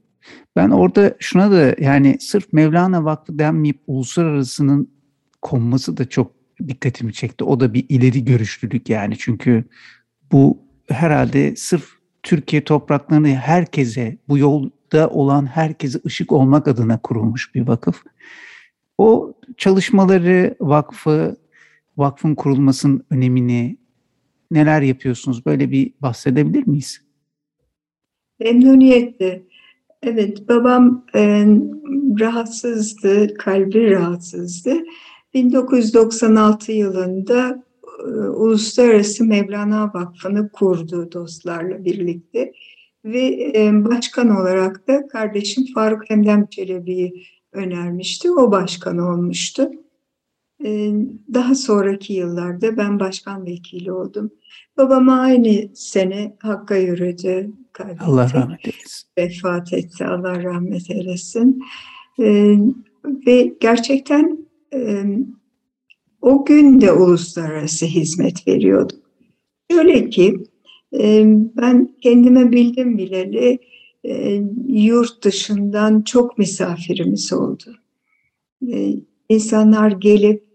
Ben 0.55 0.69
orada 0.69 1.15
şuna 1.19 1.51
da 1.51 1.75
yani 1.79 2.17
sırf 2.19 2.53
Mevlana 2.53 3.05
Vakfı 3.05 3.39
denmeyip 3.39 3.79
uluslararasının 3.87 4.89
konması 5.41 5.97
da 5.97 6.09
çok 6.09 6.31
dikkatimi 6.67 7.13
çekti. 7.13 7.43
O 7.43 7.59
da 7.59 7.73
bir 7.73 7.85
ileri 7.89 8.25
görüşlülük 8.25 8.89
yani 8.89 9.17
çünkü 9.17 9.63
bu 10.31 10.59
herhalde 10.87 11.55
sırf 11.55 11.89
Türkiye 12.23 12.63
topraklarını 12.63 13.27
herkese, 13.27 14.17
bu 14.29 14.37
yolda 14.37 15.09
olan 15.09 15.45
herkese 15.45 15.99
ışık 16.05 16.31
olmak 16.31 16.67
adına 16.67 16.97
kurulmuş 16.97 17.55
bir 17.55 17.67
vakıf. 17.67 18.03
O 18.97 19.33
çalışmaları, 19.57 20.55
vakfı, 20.59 21.37
vakfın 21.97 22.35
kurulmasının 22.35 23.03
önemini, 23.09 23.77
neler 24.51 24.81
yapıyorsunuz? 24.81 25.45
Böyle 25.45 25.71
bir 25.71 25.93
bahsedebilir 26.01 26.67
miyiz? 26.67 27.01
Memnuniyetle. 28.39 29.43
Evet, 30.03 30.49
babam 30.49 31.05
e, 31.15 31.45
rahatsızdı, 32.19 33.33
kalbi 33.33 33.91
rahatsızdı. 33.91 34.73
1996 35.33 36.71
yılında 36.71 37.63
e, 37.99 38.07
Uluslararası 38.29 39.25
Mevlana 39.25 39.91
Vakfı'nı 39.93 40.49
kurdu 40.49 41.11
dostlarla 41.11 41.85
birlikte 41.85 42.53
ve 43.05 43.51
e, 43.55 43.85
başkan 43.85 44.29
olarak 44.29 44.87
da 44.87 45.07
kardeşim 45.07 45.65
Faruk 45.73 46.11
Emdem 46.11 46.45
Çelebi'yi 46.45 47.25
önermişti. 47.51 48.31
O 48.31 48.51
başkan 48.51 48.97
olmuştu. 48.97 49.71
Daha 51.33 51.55
sonraki 51.55 52.13
yıllarda 52.13 52.77
ben 52.77 52.99
başkan 52.99 53.45
vekili 53.45 53.91
oldum. 53.91 54.31
Babama 54.77 55.19
aynı 55.19 55.75
sene 55.75 56.35
Hakk'a 56.39 56.75
yürüdü. 56.75 57.51
Kaybetti. 57.73 58.03
Allah 58.03 58.29
rahmet 58.33 58.65
eylesin. 58.65 59.07
Vefat 59.17 59.73
etti. 59.73 60.05
Allah 60.05 60.43
rahmet 60.43 60.89
eylesin. 60.89 61.63
Ve 63.27 63.55
gerçekten 63.59 64.37
o 66.21 66.45
gün 66.45 66.81
de 66.81 66.91
uluslararası 66.91 67.85
hizmet 67.85 68.47
veriyordum. 68.47 68.97
Şöyle 69.71 70.09
ki 70.09 70.43
ben 71.57 71.95
kendime 72.01 72.51
bildim 72.51 72.97
bileli 72.97 73.59
yurt 74.67 75.23
dışından 75.23 76.01
çok 76.01 76.37
misafirimiz 76.37 77.33
oldu. 77.33 77.75
İnsanlar 79.29 79.91
gelip 79.91 80.52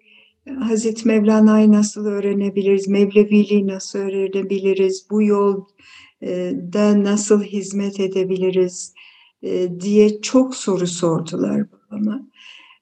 Hazreti 0.58 1.08
Mevlana'yı 1.08 1.72
nasıl 1.72 2.06
öğrenebiliriz, 2.06 2.88
Mevleviliği 2.88 3.66
nasıl 3.66 3.98
öğrenebiliriz, 3.98 5.06
bu 5.10 5.22
yolda 5.22 7.04
nasıl 7.04 7.42
hizmet 7.42 8.00
edebiliriz 8.00 8.94
diye 9.80 10.20
çok 10.20 10.54
soru 10.54 10.86
sordular 10.86 11.66
bana. 11.90 12.28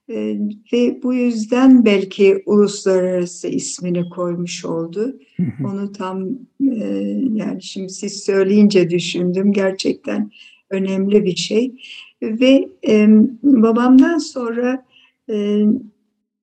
E, 0.09 0.37
ve 0.73 1.03
bu 1.03 1.13
yüzden 1.13 1.85
belki 1.85 2.43
uluslararası 2.45 3.47
ismini 3.47 4.09
koymuş 4.09 4.65
oldu. 4.65 5.19
Onu 5.65 5.91
tam 5.91 6.29
e, 6.71 6.85
yani 7.33 7.63
şimdi 7.63 7.89
siz 7.89 8.23
söyleyince 8.23 8.89
düşündüm 8.89 9.53
gerçekten 9.53 10.31
önemli 10.69 11.23
bir 11.23 11.35
şey. 11.35 11.75
Ve 12.21 12.69
e, 12.87 13.07
babamdan 13.43 14.17
sonra 14.17 14.85
e, 15.29 15.65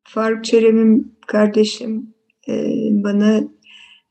Faruk 0.04 0.44
Çerem'im 0.44 1.12
kardeşim 1.26 2.14
e, 2.48 2.52
bana 2.90 3.44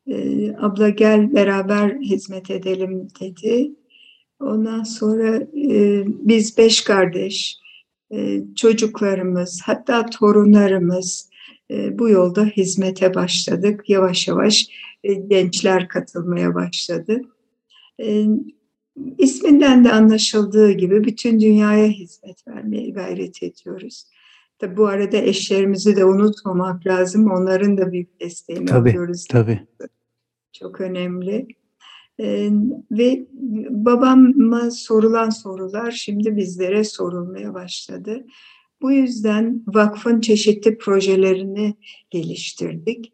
e, 0.08 0.50
abla 0.56 0.90
gel 0.90 1.34
beraber 1.34 2.00
hizmet 2.00 2.52
edelim 2.52 3.08
dedi. 3.20 3.72
Ondan 4.40 4.84
sonra 4.84 5.36
e, 5.72 6.04
biz 6.08 6.58
beş 6.58 6.82
kardeş 6.82 7.58
e, 8.12 8.42
çocuklarımız 8.56 9.62
hatta 9.66 10.06
torunlarımız 10.06 11.30
e, 11.72 12.00
bu 12.00 12.10
yolda 12.10 12.46
hizmete 12.46 13.14
başladık. 13.14 13.90
Yavaş 13.90 14.28
yavaş 14.28 14.68
e, 15.04 15.14
gençler 15.14 15.88
katılmaya 15.88 16.56
başladı. 16.56 17.22
İsminden 19.18 19.86
de 19.86 19.92
anlaşıldığı 19.92 20.72
gibi 20.72 21.04
bütün 21.04 21.40
dünyaya 21.40 21.88
hizmet 21.88 22.48
vermeye 22.48 22.90
gayret 22.90 23.44
ediyoruz. 23.44 24.06
Tabi 24.64 24.78
bu 24.78 24.88
arada 24.88 25.18
eşlerimizi 25.18 25.96
de 25.96 26.06
unutmamak 26.06 26.88
lazım. 26.88 27.32
Onların 27.32 27.78
da 27.78 27.92
büyük 27.92 28.20
desteğini 28.22 28.66
tabii, 28.66 28.90
alıyoruz. 28.90 29.26
Tabii. 29.30 29.68
Çok 30.52 30.82
önemli. 30.82 31.48
Ee, 32.20 32.50
ve 32.92 33.26
babama 33.70 34.72
sorulan 34.72 35.30
sorular 35.30 35.92
şimdi 35.92 36.36
bizlere 36.36 36.84
sorulmaya 36.84 37.54
başladı. 37.54 38.26
Bu 38.82 38.92
yüzden 38.92 39.64
vakfın 39.68 40.22
çeşitli 40.22 40.78
projelerini 40.78 41.74
geliştirdik. 42.10 43.14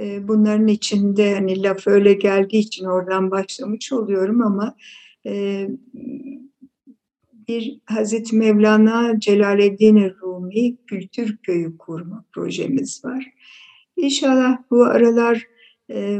Ee, 0.00 0.28
bunların 0.28 0.68
içinde 0.68 1.34
hani 1.34 1.62
laf 1.62 1.86
öyle 1.86 2.12
geldiği 2.12 2.58
için 2.58 2.84
oradan 2.84 3.30
başlamış 3.30 3.92
oluyorum 3.92 4.42
ama 4.42 4.76
e, 5.26 5.68
bir 7.48 7.80
Hazreti 7.84 8.36
Mevlana 8.36 9.20
Celaleddin 9.20 10.12
Rumi 10.22 10.76
Kültür 10.86 11.36
Köyü 11.36 11.78
kurma 11.78 12.24
projemiz 12.32 13.04
var. 13.04 13.26
İnşallah 13.96 14.58
bu 14.70 14.84
aralar 14.84 15.46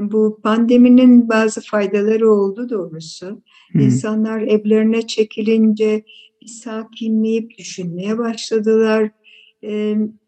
bu 0.00 0.40
pandeminin 0.42 1.28
bazı 1.28 1.60
faydaları 1.60 2.30
oldu 2.30 2.70
doğrusu. 2.70 3.42
Hı. 3.72 3.78
İnsanlar 3.78 4.42
evlerine 4.42 5.06
çekilince 5.06 6.04
bir 6.42 6.46
sakinleyip 6.46 7.58
düşünmeye 7.58 8.18
başladılar. 8.18 9.10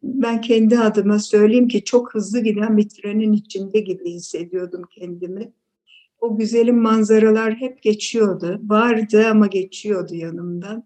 Ben 0.03 0.41
kendi 0.41 0.79
adıma 0.79 1.19
söyleyeyim 1.19 1.69
ki 1.69 1.85
çok 1.85 2.15
hızlı 2.15 2.41
giden 2.41 2.77
bir 2.77 2.89
trenin 2.89 3.33
içinde 3.33 3.81
gibi 3.81 4.11
hissediyordum 4.11 4.83
kendimi. 4.99 5.53
O 6.21 6.37
güzelim 6.37 6.79
manzaralar 6.83 7.55
hep 7.55 7.83
geçiyordu. 7.83 8.61
Vardı 8.65 9.27
ama 9.31 9.47
geçiyordu 9.47 10.15
yanımdan. 10.15 10.85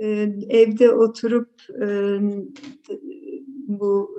Evde 0.00 0.90
oturup 0.90 1.48
bu 3.68 4.16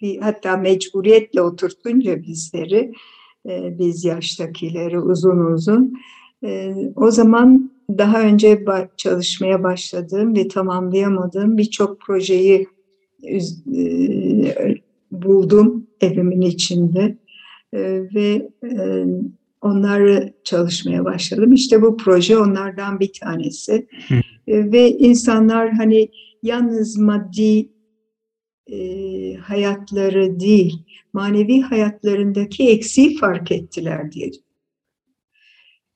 bir, 0.00 0.20
hatta 0.20 0.56
mecburiyetle 0.56 1.42
oturtunca 1.42 2.22
bizleri 2.22 2.92
e, 3.48 3.78
biz 3.78 4.04
yaştakileri 4.04 5.00
uzun 5.00 5.38
uzun. 5.38 5.94
E, 6.44 6.74
o 6.96 7.10
zaman 7.10 7.70
daha 7.98 8.22
önce 8.22 8.64
çalışmaya 8.96 9.62
başladığım 9.62 10.36
ve 10.36 10.48
tamamlayamadığım 10.48 11.58
birçok 11.58 12.00
projeyi 12.00 12.66
e, 13.24 13.38
buldum 15.12 15.86
evimin 16.00 16.40
içinde 16.40 17.16
ve 18.14 18.50
onları 19.60 20.32
çalışmaya 20.44 21.04
başladım. 21.04 21.52
İşte 21.52 21.82
bu 21.82 21.96
proje 21.96 22.38
onlardan 22.38 23.00
bir 23.00 23.12
tanesi. 23.20 23.86
Hı. 24.48 24.72
Ve 24.72 24.90
insanlar 24.90 25.72
hani 25.72 26.10
yalnız 26.42 26.98
maddi 26.98 27.68
e, 28.72 29.34
hayatları 29.34 30.40
değil, 30.40 30.84
manevi 31.12 31.60
hayatlarındaki 31.60 32.68
eksiği 32.68 33.16
fark 33.16 33.52
ettiler 33.52 34.12
diye. 34.12 34.30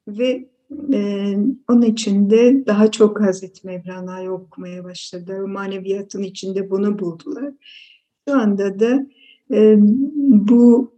Ve 0.08 0.48
e, 0.92 1.34
onun 1.68 1.82
için 1.82 2.30
de 2.30 2.66
daha 2.66 2.90
çok 2.90 3.20
Hazreti 3.20 3.66
Mevlana'yı 3.66 4.30
okumaya 4.30 4.84
başladılar. 4.84 5.40
O 5.40 5.48
maneviyatın 5.48 6.22
içinde 6.22 6.70
bunu 6.70 6.98
buldular. 6.98 7.52
Şu 8.28 8.34
anda 8.34 8.80
da 8.80 9.06
e, 9.52 9.76
bu 10.48 10.94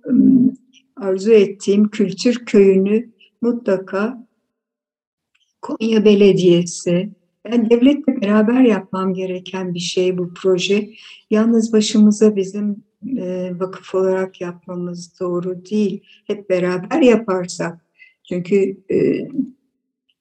arzu 0.97 1.33
ettiğim 1.33 1.89
kültür 1.89 2.35
köyünü 2.35 3.13
mutlaka 3.43 4.27
Konya 5.63 6.05
Belediyesi, 6.05 7.11
ben 7.53 7.71
devletle 7.71 8.21
beraber 8.21 8.61
yapmam 8.61 9.15
gereken 9.15 9.75
bir 9.75 9.81
şey 9.81 10.19
bu 10.19 10.35
proje. 10.35 10.91
Yalnız 11.31 11.73
başımıza 11.73 12.37
bizim 12.37 12.77
e, 13.19 13.53
vakıf 13.61 13.95
olarak 13.95 14.41
yapmamız 14.41 15.21
doğru 15.21 15.65
değil. 15.71 16.03
Hep 16.27 16.51
beraber 16.51 17.01
yaparsak. 17.01 17.87
Çünkü 18.29 18.77
e, 18.91 19.29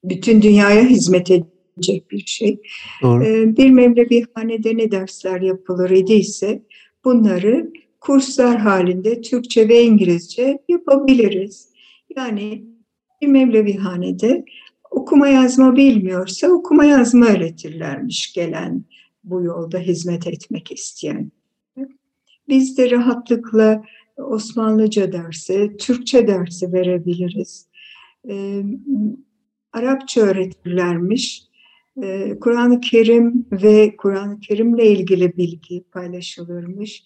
bütün 0.04 0.42
dünyaya 0.42 0.84
hizmet 0.84 1.30
edecek 1.30 2.10
bir 2.10 2.26
şey. 2.26 2.60
Doğru. 3.02 3.24
E, 3.24 3.56
bir 3.56 3.70
Mevlevihanede 3.70 4.76
ne 4.76 4.90
dersler 4.90 5.40
yapılır 5.40 5.90
idiyse 5.90 6.62
bunları 7.04 7.72
kurslar 8.00 8.58
halinde 8.58 9.20
Türkçe 9.20 9.68
ve 9.68 9.82
İngilizce 9.82 10.58
yapabiliriz. 10.68 11.68
Yani 12.16 12.64
bir 13.22 13.26
Mevlevihanede 13.26 14.44
okuma 14.90 15.28
yazma 15.28 15.76
bilmiyorsa 15.76 16.48
okuma 16.48 16.84
yazma 16.84 17.26
öğretirlermiş 17.26 18.32
gelen 18.32 18.84
bu 19.24 19.42
yolda 19.42 19.78
hizmet 19.78 20.26
etmek 20.26 20.72
isteyen. 20.72 21.32
Biz 22.48 22.78
de 22.78 22.90
rahatlıkla 22.90 23.82
Osmanlıca 24.16 25.12
dersi, 25.12 25.76
Türkçe 25.78 26.26
dersi 26.26 26.72
verebiliriz. 26.72 27.68
Ee, 28.28 28.62
Arapça 29.72 30.20
öğretirlermiş. 30.20 31.42
Ee, 32.02 32.38
Kur'an-ı 32.40 32.80
Kerim 32.80 33.46
ve 33.52 33.96
Kur'an-ı 33.96 34.40
Kerim'le 34.40 34.78
ilgili 34.78 35.36
bilgi 35.36 35.84
paylaşılırmış. 35.92 37.04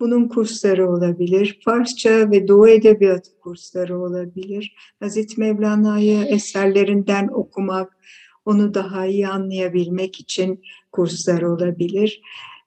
Bunun 0.00 0.28
kursları 0.28 0.90
olabilir. 0.90 1.60
Farsça 1.64 2.30
ve 2.30 2.48
Doğu 2.48 2.68
Edebiyatı 2.68 3.38
kursları 3.40 4.00
olabilir. 4.00 4.76
Hazreti 5.00 5.40
Mevlana'yı 5.40 6.24
eserlerinden 6.24 7.28
okumak, 7.28 7.96
onu 8.44 8.74
daha 8.74 9.06
iyi 9.06 9.28
anlayabilmek 9.28 10.20
için 10.20 10.60
kurslar 10.92 11.42
olabilir. 11.42 12.20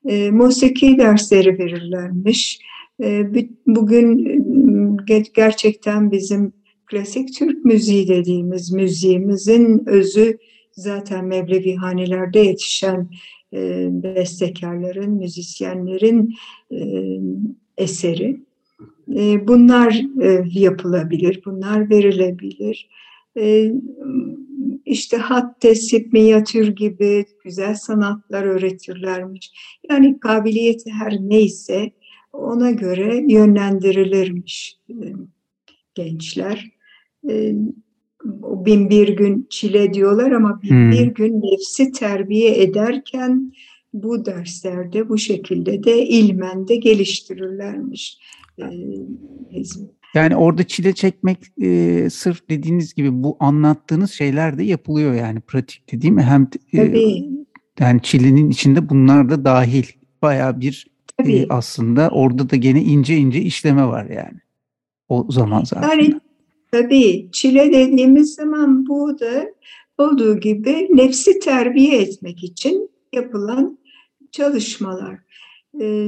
E, 0.06 0.32
musiki 0.32 0.98
dersleri 0.98 1.60
verirlermiş. 1.60 2.60
E, 3.04 3.26
bugün 3.68 4.38
gerçekten 5.36 6.12
bizim 6.12 6.54
klasik 6.86 7.38
Türk 7.38 7.66
müziği 7.66 8.08
dediğimiz 8.08 8.72
müziğimizin 8.72 9.84
özü 9.86 10.38
zaten 10.72 11.26
Mevlevi 11.26 11.76
hanelerde 11.76 12.40
yetişen 12.40 13.10
bestekarların, 14.04 15.12
müzisyenlerin 15.12 16.36
e, 16.72 16.78
eseri. 17.78 18.40
E, 19.16 19.48
bunlar 19.48 20.02
e, 20.22 20.44
yapılabilir, 20.54 21.42
bunlar 21.46 21.90
verilebilir. 21.90 22.90
E, 23.38 23.74
işte 24.86 25.18
hat, 25.18 25.62
tesip, 25.62 26.14
minyatür 26.14 26.68
gibi 26.68 27.26
güzel 27.44 27.76
sanatlar 27.76 28.44
öğretirlermiş. 28.44 29.52
Yani 29.90 30.20
kabiliyeti 30.20 30.92
her 30.92 31.18
neyse 31.22 31.92
ona 32.34 32.72
göre 32.72 33.26
yönlendirilirmiş 33.28 34.80
e, 34.90 35.06
gençler. 35.96 36.72
E, 38.30 38.46
o 38.46 38.66
bin 38.66 38.90
bir 38.90 39.08
gün 39.18 39.48
çile 39.50 39.94
diyorlar 39.94 40.32
ama 40.32 40.62
bin 40.62 40.70
hmm. 40.70 40.92
bir 40.92 41.08
gün 41.08 41.42
nefsi 41.42 41.92
terbiye 41.92 42.62
ederken 42.62 43.54
bu 43.94 44.26
derslerde 44.26 45.10
bu 45.10 45.18
şekilde 45.18 45.84
de 45.84 46.08
ilmen 46.08 46.68
de 46.68 46.76
geliştirirlermiş. 46.76 48.18
Ee, 48.60 48.64
yani 50.14 50.36
orada 50.36 50.64
çile 50.64 50.94
çekmek 50.94 51.38
e, 51.62 52.10
sırf 52.10 52.50
dediğiniz 52.50 52.94
gibi 52.94 53.24
bu 53.24 53.38
anlattığınız 53.40 54.12
şeyler 54.12 54.58
de 54.58 54.64
yapılıyor 54.64 55.14
yani 55.14 55.40
pratikte 55.40 56.02
değil 56.02 56.14
mi? 56.14 56.24
Hem 56.24 56.50
e, 56.74 57.04
yani 57.80 58.02
çilenin 58.02 58.50
içinde 58.50 58.90
bunlar 58.90 59.30
da 59.30 59.46
dahil. 59.46 59.86
Baya 60.22 60.60
bir 60.60 60.88
e, 61.26 61.48
aslında 61.50 62.10
orada 62.10 62.50
da 62.50 62.56
gene 62.56 62.82
ince 62.82 63.18
ince 63.18 63.42
işleme 63.42 63.86
var 63.86 64.06
yani. 64.06 64.40
O 65.10 65.32
zaman 65.32 65.64
zaten. 65.64 65.90
Yani 65.90 66.20
Tabii 66.72 67.30
çile 67.32 67.74
dediğimiz 67.74 68.34
zaman 68.34 68.88
bu 68.88 69.20
da 69.20 69.50
olduğu 69.98 70.40
gibi 70.40 70.88
nefsi 70.94 71.40
terbiye 71.40 72.02
etmek 72.02 72.44
için 72.44 72.90
yapılan 73.14 73.78
çalışmalar. 74.32 75.20
Ee, 75.82 76.08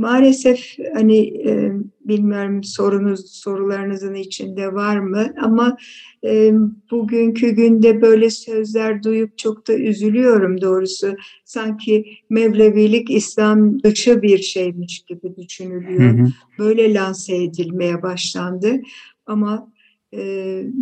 maalesef 0.00 0.76
hani 0.94 1.18
e, 1.18 1.72
bilmiyorum 2.10 2.64
sorunuz 2.64 3.30
sorularınızın 3.30 4.14
içinde 4.14 4.74
var 4.74 4.98
mı 4.98 5.34
ama 5.42 5.76
e, 6.24 6.52
bugünkü 6.90 7.50
günde 7.50 8.02
böyle 8.02 8.30
sözler 8.30 9.02
duyup 9.02 9.38
çok 9.38 9.68
da 9.68 9.74
üzülüyorum 9.74 10.60
doğrusu. 10.60 11.16
Sanki 11.44 12.06
Mevlevilik 12.30 13.10
İslam 13.10 13.82
dışı 13.82 14.22
bir 14.22 14.38
şeymiş 14.38 15.00
gibi 15.00 15.36
düşünülüyor. 15.36 16.18
Hı 16.18 16.22
hı. 16.22 16.28
Böyle 16.58 16.94
lanse 16.94 17.36
edilmeye 17.36 18.02
başlandı 18.02 18.80
ama 19.26 19.72
e, 20.12 20.18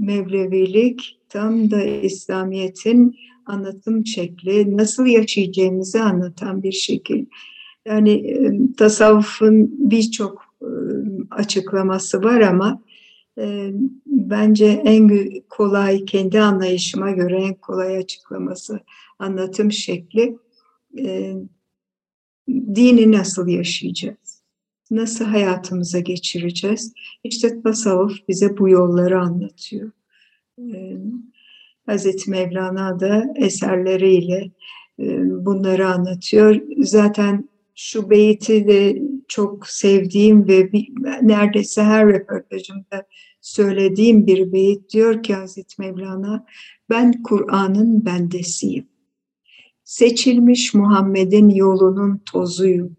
Mevlevilik 0.03 1.19
tam 1.29 1.71
da 1.71 1.85
İslamiyet'in 1.85 3.17
anlatım 3.47 4.07
şekli, 4.07 4.77
nasıl 4.77 5.07
yaşayacağımızı 5.07 6.03
anlatan 6.03 6.63
bir 6.63 6.73
şekil. 6.73 7.25
Yani 7.87 8.37
tasavvufun 8.77 9.91
birçok 9.91 10.48
açıklaması 11.39 12.23
var 12.23 12.41
ama 12.41 12.83
e, 13.39 13.71
bence 14.07 14.67
en 14.67 15.31
kolay, 15.49 16.05
kendi 16.05 16.41
anlayışıma 16.41 17.11
göre 17.11 17.43
en 17.43 17.55
kolay 17.55 17.97
açıklaması, 17.97 18.81
anlatım 19.19 19.73
şekli 19.73 20.39
dini 22.49 23.13
nasıl 23.13 23.49
yaşayacağız? 23.49 24.43
Nasıl 24.91 25.25
hayatımıza 25.25 25.99
geçireceğiz? 25.99 26.93
İşte 27.25 27.63
tasavvuf 27.63 28.29
bize 28.29 28.59
bu 28.59 28.69
yolları 28.69 29.21
anlatıyor. 29.21 29.91
Hazreti 31.87 32.31
Mevlana 32.31 33.01
da 33.01 33.25
eserleriyle 33.37 34.51
bunları 35.45 35.89
anlatıyor. 35.89 36.61
Zaten 36.79 37.49
şu 37.75 38.11
beyti 38.11 38.67
de 38.69 39.03
çok 39.29 39.67
sevdiğim 39.67 40.49
ve 40.49 40.73
bir, 40.73 40.89
neredeyse 41.23 41.83
her 41.83 42.07
röportajımda 42.07 43.07
söylediğim 43.41 44.27
bir 44.27 44.53
beyit 44.53 44.91
diyor 44.91 45.23
ki 45.23 45.35
Hazreti 45.35 45.83
Mevlana 45.83 46.47
ben 46.91 47.23
Kur'an'ın 47.23 48.05
bendesiyim. 48.05 48.89
Seçilmiş 49.85 50.75
Muhammed'in 50.75 51.49
yolunun 51.49 52.23
tozuyum. 52.27 52.97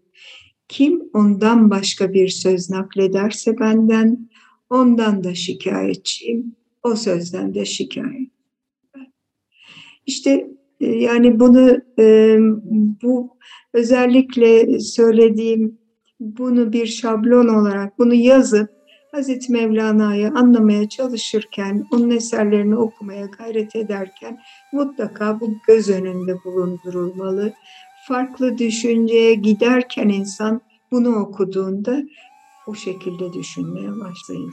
Kim 0.68 1.02
ondan 1.14 1.70
başka 1.70 2.12
bir 2.12 2.28
söz 2.28 2.70
naklederse 2.70 3.58
benden 3.58 4.30
ondan 4.70 5.24
da 5.24 5.34
şikayetçiyim. 5.34 6.56
O 6.82 6.96
sözden 6.96 7.54
de 7.54 7.64
şikayet. 7.64 8.30
İşte 10.06 10.50
e, 10.80 10.86
yani 10.86 11.40
bunu 11.40 11.80
e, 11.98 12.36
bu 13.02 13.38
özellikle 13.72 14.80
söylediğim 14.80 15.79
bunu 16.20 16.72
bir 16.72 16.86
şablon 16.86 17.48
olarak 17.48 17.98
bunu 17.98 18.14
yazıp 18.14 18.70
Hazreti 19.12 19.52
Mevlana'yı 19.52 20.28
anlamaya 20.28 20.88
çalışırken, 20.88 21.86
onun 21.92 22.10
eserlerini 22.10 22.76
okumaya 22.76 23.26
gayret 23.26 23.76
ederken 23.76 24.38
mutlaka 24.72 25.40
bu 25.40 25.54
göz 25.66 25.88
önünde 25.88 26.44
bulundurulmalı. 26.44 27.52
Farklı 28.08 28.58
düşünceye 28.58 29.34
giderken 29.34 30.08
insan 30.08 30.60
bunu 30.90 31.16
okuduğunda 31.16 32.02
o 32.66 32.74
şekilde 32.74 33.32
düşünmeye 33.32 33.90
başlıyor 33.90 34.52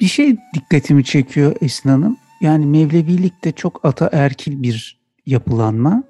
Bir 0.00 0.06
şey 0.06 0.36
dikkatimi 0.54 1.04
çekiyor 1.04 1.56
Esin 1.60 1.90
Hanım. 1.90 2.16
Yani 2.40 2.66
Mevlevilik 2.66 3.44
de 3.44 3.52
çok 3.52 3.84
ataerkil 3.84 4.62
bir 4.62 5.00
yapılanma. 5.26 6.02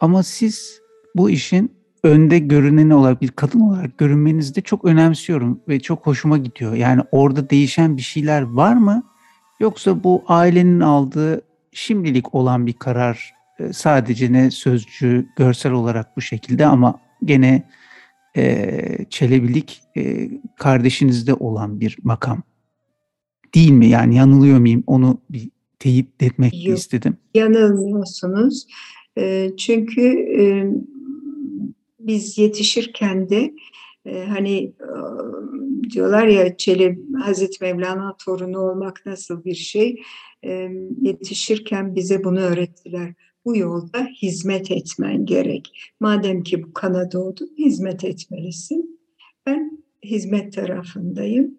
Ama 0.00 0.22
siz 0.22 0.80
bu 1.16 1.30
işin 1.30 1.72
önde 2.04 2.38
görüneni 2.38 2.94
olarak 2.94 3.22
bir 3.22 3.28
kadın 3.28 3.60
olarak 3.60 3.98
görünmenizi 3.98 4.54
de 4.54 4.60
çok 4.60 4.84
önemsiyorum 4.84 5.60
ve 5.68 5.80
çok 5.80 6.06
hoşuma 6.06 6.38
gidiyor. 6.38 6.74
Yani 6.74 7.02
orada 7.12 7.50
değişen 7.50 7.96
bir 7.96 8.02
şeyler 8.02 8.42
var 8.42 8.74
mı? 8.74 9.02
Yoksa 9.60 10.04
bu 10.04 10.24
ailenin 10.26 10.80
aldığı 10.80 11.42
şimdilik 11.72 12.34
olan 12.34 12.66
bir 12.66 12.72
karar 12.72 13.34
e, 13.58 13.72
sadece 13.72 14.32
ne 14.32 14.50
sözcü 14.50 15.26
görsel 15.36 15.72
olarak 15.72 16.16
bu 16.16 16.20
şekilde 16.20 16.66
ama 16.66 17.00
gene 17.24 17.68
e, 18.36 19.04
Çelebilik 19.10 19.82
e, 19.96 20.30
kardeşinizde 20.56 21.34
olan 21.34 21.80
bir 21.80 21.98
makam 22.02 22.42
değil 23.54 23.70
mi? 23.70 23.88
Yani 23.88 24.16
yanılıyor 24.16 24.58
muyum? 24.58 24.84
Onu 24.86 25.20
bir 25.30 25.48
teyit 25.78 26.22
etmek 26.22 26.66
Yok, 26.66 26.78
istedim. 26.78 27.16
Yanılmıyorsunuz. 27.34 28.66
E, 29.18 29.50
çünkü 29.56 30.02
e, 30.38 30.44
biz 32.00 32.38
yetişirken 32.38 33.28
de 33.28 33.54
e, 34.06 34.24
hani 34.24 34.56
e, 34.62 34.90
diyorlar 35.90 36.26
ya 36.26 36.56
Çelebi 36.56 37.14
Hazreti 37.22 37.64
Mevlana 37.64 38.16
torunu 38.24 38.58
olmak 38.58 39.06
nasıl 39.06 39.44
bir 39.44 39.54
şey? 39.54 40.02
Yetişirken 41.00 41.94
bize 41.94 42.24
bunu 42.24 42.40
öğrettiler 42.40 43.14
bu 43.44 43.56
yolda 43.56 44.08
hizmet 44.22 44.70
etmen 44.70 45.26
gerek. 45.26 45.92
Madem 46.00 46.42
ki 46.42 46.62
bu 46.62 46.72
kana 46.72 47.12
doğdun, 47.12 47.50
hizmet 47.58 48.04
etmelisin. 48.04 49.00
Ben 49.46 49.82
hizmet 50.04 50.52
tarafındayım. 50.52 51.58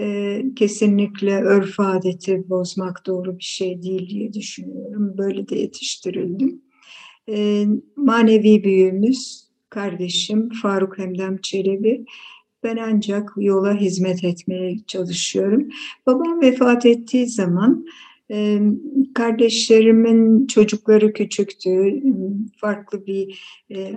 Ee, 0.00 0.44
kesinlikle 0.56 1.34
örf 1.42 1.80
adeti 1.80 2.44
bozmak 2.48 3.06
doğru 3.06 3.38
bir 3.38 3.44
şey 3.44 3.82
değil 3.82 4.10
diye 4.10 4.32
düşünüyorum. 4.32 5.18
Böyle 5.18 5.48
de 5.48 5.58
yetiştirildim. 5.58 6.62
Ee, 7.28 7.66
manevi 7.96 8.64
büyüğümüz, 8.64 9.48
kardeşim 9.70 10.50
Faruk 10.62 10.98
Hemdem 10.98 11.38
Çelebi. 11.40 12.04
Ben 12.62 12.76
ancak 12.76 13.32
yola 13.36 13.74
hizmet 13.80 14.24
etmeye 14.24 14.76
çalışıyorum. 14.86 15.68
Babam 16.06 16.40
vefat 16.40 16.86
ettiği 16.86 17.26
zaman 17.26 17.86
kardeşlerimin 19.14 20.46
çocukları 20.46 21.12
küçüktü. 21.12 22.02
Farklı 22.56 23.06
bir 23.06 23.42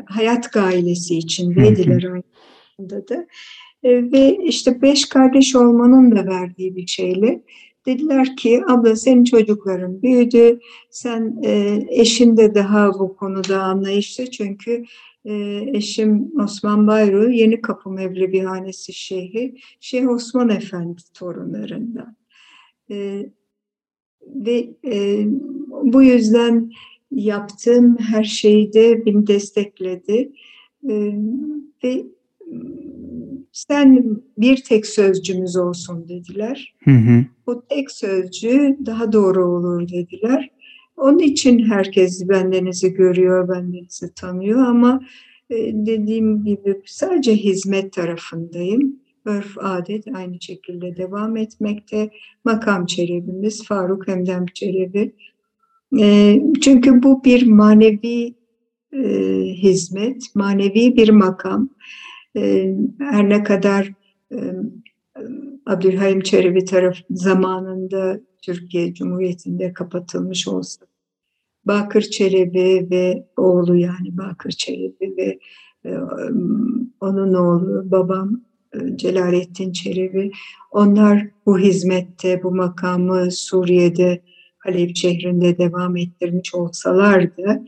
hayat 0.05 0.53
gailesi 0.53 1.17
içindeydiler 1.17 2.03
aynı 2.03 3.07
da. 3.07 3.27
Ve 3.83 4.37
işte 4.43 4.81
beş 4.81 5.05
kardeş 5.05 5.55
olmanın 5.55 6.11
da 6.15 6.25
verdiği 6.25 6.75
bir 6.75 6.87
şeyle 6.87 7.43
dediler 7.85 8.35
ki 8.35 8.61
abla 8.67 8.95
senin 8.95 9.23
çocukların 9.23 10.01
büyüdü. 10.01 10.59
Sen 10.89 11.41
eşin 11.89 12.37
de 12.37 12.55
daha 12.55 12.99
bu 12.99 13.15
konuda 13.15 13.63
anlayışlı. 13.63 14.31
Çünkü 14.31 14.83
eşim 15.73 16.39
Osman 16.43 16.87
Bayru 16.87 17.31
Yeni 17.31 17.61
Kapı 17.61 17.89
Mevlevihanesi 17.89 18.93
Şeyhi 18.93 19.55
Şeyh 19.79 20.09
Osman 20.09 20.49
Efendi 20.49 21.01
torunlarından. 21.13 22.15
Ve 24.35 24.69
e, 24.85 25.25
bu 25.83 26.03
yüzden 26.03 26.71
yaptığım 27.11 27.97
her 27.97 28.23
şeyde 28.23 29.05
beni 29.05 29.27
destekledi. 29.27 30.31
E, 30.89 31.13
ve 31.83 32.05
sen 33.53 34.17
bir 34.37 34.63
tek 34.63 34.85
sözcümüz 34.85 35.55
olsun 35.55 36.07
dediler. 36.09 36.75
Hı 36.83 36.91
hı. 36.91 37.25
O 37.47 37.65
tek 37.65 37.91
sözcü 37.91 38.77
daha 38.85 39.11
doğru 39.11 39.45
olur 39.45 39.89
dediler. 39.89 40.49
Onun 40.97 41.19
için 41.19 41.59
herkes 41.59 42.29
bendenizi 42.29 42.93
görüyor, 42.93 43.49
bendenizi 43.49 44.13
tanıyor 44.13 44.63
ama 44.63 45.01
e, 45.49 45.55
dediğim 45.73 46.45
gibi 46.45 46.81
sadece 46.85 47.35
hizmet 47.35 47.93
tarafındayım 47.93 48.99
örf 49.25 49.57
adet 49.57 50.07
aynı 50.15 50.41
şekilde 50.41 50.97
devam 50.97 51.37
etmekte. 51.37 52.09
Makam 52.45 52.85
çelebimiz 52.85 53.65
Faruk 53.65 54.07
Hemdem 54.07 54.45
Çelebi. 54.45 55.15
E, 55.99 56.39
çünkü 56.61 57.03
bu 57.03 57.23
bir 57.23 57.47
manevi 57.47 58.33
e, 58.93 59.03
hizmet, 59.53 60.35
manevi 60.35 60.97
bir 60.97 61.09
makam. 61.09 61.69
Her 62.99 63.29
ne 63.29 63.43
kadar 63.43 63.93
Abdülhaim 65.65 66.21
Çelebi 66.21 66.65
taraf 66.65 66.97
zamanında 67.09 68.19
Türkiye 68.41 68.93
Cumhuriyeti'nde 68.93 69.73
kapatılmış 69.73 70.47
olsa 70.47 70.85
Bakır 71.65 72.01
Çelebi 72.01 72.87
ve 72.91 73.27
oğlu 73.37 73.75
yani 73.75 74.17
Bakır 74.17 74.51
Çelebi 74.51 75.17
ve 75.17 75.39
onun 77.01 77.33
oğlu 77.33 77.91
babam 77.91 78.41
Celalettin 78.95 79.71
Çelebi. 79.71 80.31
Onlar 80.71 81.27
bu 81.45 81.59
hizmette, 81.59 82.43
bu 82.43 82.55
makamı 82.55 83.31
Suriye'de, 83.31 84.21
Halep 84.57 84.95
şehrinde 84.95 85.57
devam 85.57 85.97
ettirmiş 85.97 86.55
olsalardı, 86.55 87.61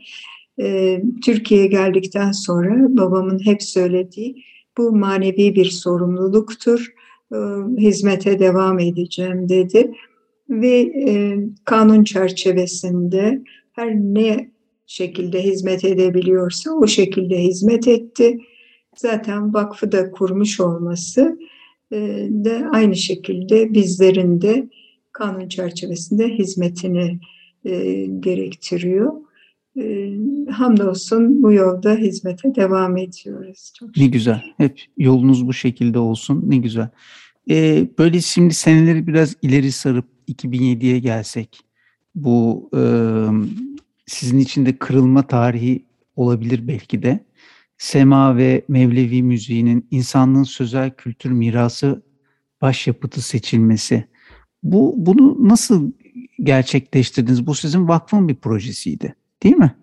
Türkiye'ye 1.24 1.66
geldikten 1.66 2.32
sonra 2.32 2.86
babamın 2.96 3.46
hep 3.46 3.62
söylediği 3.62 4.44
bu 4.78 4.96
manevi 4.96 5.54
bir 5.54 5.70
sorumluluktur, 5.70 6.94
e, 7.32 7.36
hizmete 7.78 8.38
devam 8.38 8.78
edeceğim 8.78 9.48
dedi. 9.48 9.92
Ve 10.50 10.80
e, 11.08 11.38
kanun 11.64 12.04
çerçevesinde 12.04 13.42
her 13.72 13.94
ne 13.94 14.50
şekilde 14.86 15.42
hizmet 15.42 15.84
edebiliyorsa 15.84 16.72
o 16.72 16.86
şekilde 16.86 17.38
hizmet 17.42 17.88
etti 17.88 18.38
zaten 18.96 19.54
vakfı 19.54 19.92
da 19.92 20.10
kurmuş 20.10 20.60
olması 20.60 21.38
e, 21.92 21.98
de 22.30 22.66
aynı 22.72 22.96
şekilde 22.96 23.74
bizlerin 23.74 24.40
de 24.40 24.68
kanun 25.12 25.48
çerçevesinde 25.48 26.28
hizmetini 26.28 27.18
e, 27.64 28.06
gerektiriyor. 28.20 29.12
E, 29.78 30.12
hamdolsun 30.50 31.42
bu 31.42 31.52
yolda 31.52 31.94
hizmete 31.94 32.54
devam 32.54 32.96
ediyoruz. 32.96 33.72
Çok 33.78 33.96
ne 33.96 34.06
güzel. 34.06 34.42
Hep 34.56 34.80
yolunuz 34.98 35.46
bu 35.46 35.52
şekilde 35.52 35.98
olsun. 35.98 36.44
Ne 36.46 36.56
güzel. 36.56 36.88
Ee, 37.50 37.88
böyle 37.98 38.20
şimdi 38.20 38.54
seneleri 38.54 39.06
biraz 39.06 39.36
ileri 39.42 39.72
sarıp 39.72 40.06
2007'ye 40.28 40.98
gelsek 40.98 41.60
bu 42.14 42.70
e, 42.76 42.80
sizin 44.06 44.38
için 44.38 44.66
de 44.66 44.76
kırılma 44.76 45.26
tarihi 45.26 45.84
olabilir 46.16 46.68
belki 46.68 47.02
de. 47.02 47.24
Sema 47.78 48.36
ve 48.36 48.64
Mevlevi 48.68 49.22
müziğinin 49.22 49.86
insanlığın 49.90 50.42
sözel 50.42 50.90
kültür 50.90 51.30
mirası 51.30 52.02
başyapıtı 52.62 53.22
seçilmesi. 53.22 54.04
Bu 54.62 54.94
bunu 54.96 55.48
nasıl 55.48 55.92
gerçekleştirdiniz? 56.42 57.46
Bu 57.46 57.54
sizin 57.54 57.88
vakfın 57.88 58.28
bir 58.28 58.34
projesiydi, 58.34 59.14
değil 59.42 59.56
mi? 59.56 59.76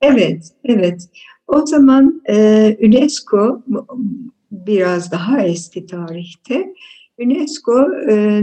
Evet, 0.00 0.48
evet. 0.64 1.08
O 1.46 1.66
zaman 1.66 2.22
e, 2.28 2.76
UNESCO 2.80 3.62
biraz 4.50 5.12
daha 5.12 5.42
eski 5.42 5.86
tarihte 5.86 6.74
UNESCO 7.18 7.86
e, 8.10 8.42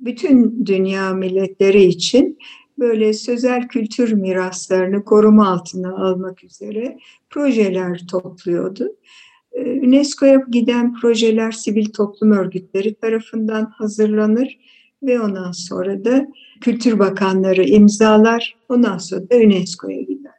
bütün 0.00 0.66
dünya 0.66 1.14
milletleri 1.14 1.84
için 1.84 2.38
böyle 2.78 3.12
sözel 3.12 3.68
kültür 3.68 4.12
miraslarını 4.12 5.04
koruma 5.04 5.48
altına 5.48 5.96
almak 5.96 6.44
üzere 6.44 6.98
projeler 7.30 8.02
topluyordu. 8.10 8.96
Ee, 9.52 9.80
UNESCO'ya 9.80 10.44
giden 10.50 10.94
projeler 10.94 11.52
sivil 11.52 11.92
toplum 11.92 12.32
örgütleri 12.32 12.94
tarafından 12.94 13.64
hazırlanır 13.64 14.58
ve 15.06 15.20
ondan 15.20 15.52
sonra 15.52 16.04
da 16.04 16.26
Kültür 16.60 16.98
Bakanları 16.98 17.64
imzalar, 17.64 18.56
ondan 18.68 18.98
sonra 18.98 19.30
da 19.30 19.36
UNESCO'ya 19.36 20.02
gider. 20.02 20.32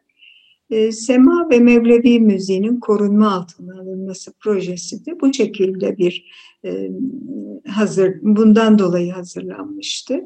Ee, 0.69 0.91
Sema 0.91 1.49
ve 1.49 1.59
Mevlevi 1.59 2.19
müziğinin 2.19 2.79
korunma 2.79 3.31
altına 3.33 3.81
alınması 3.81 4.33
projesi 4.39 5.05
de 5.05 5.21
bu 5.21 5.33
şekilde 5.33 5.97
bir 5.97 6.25
e, 6.65 6.91
hazır, 7.67 8.15
bundan 8.21 8.79
dolayı 8.79 9.11
hazırlanmıştı. 9.11 10.19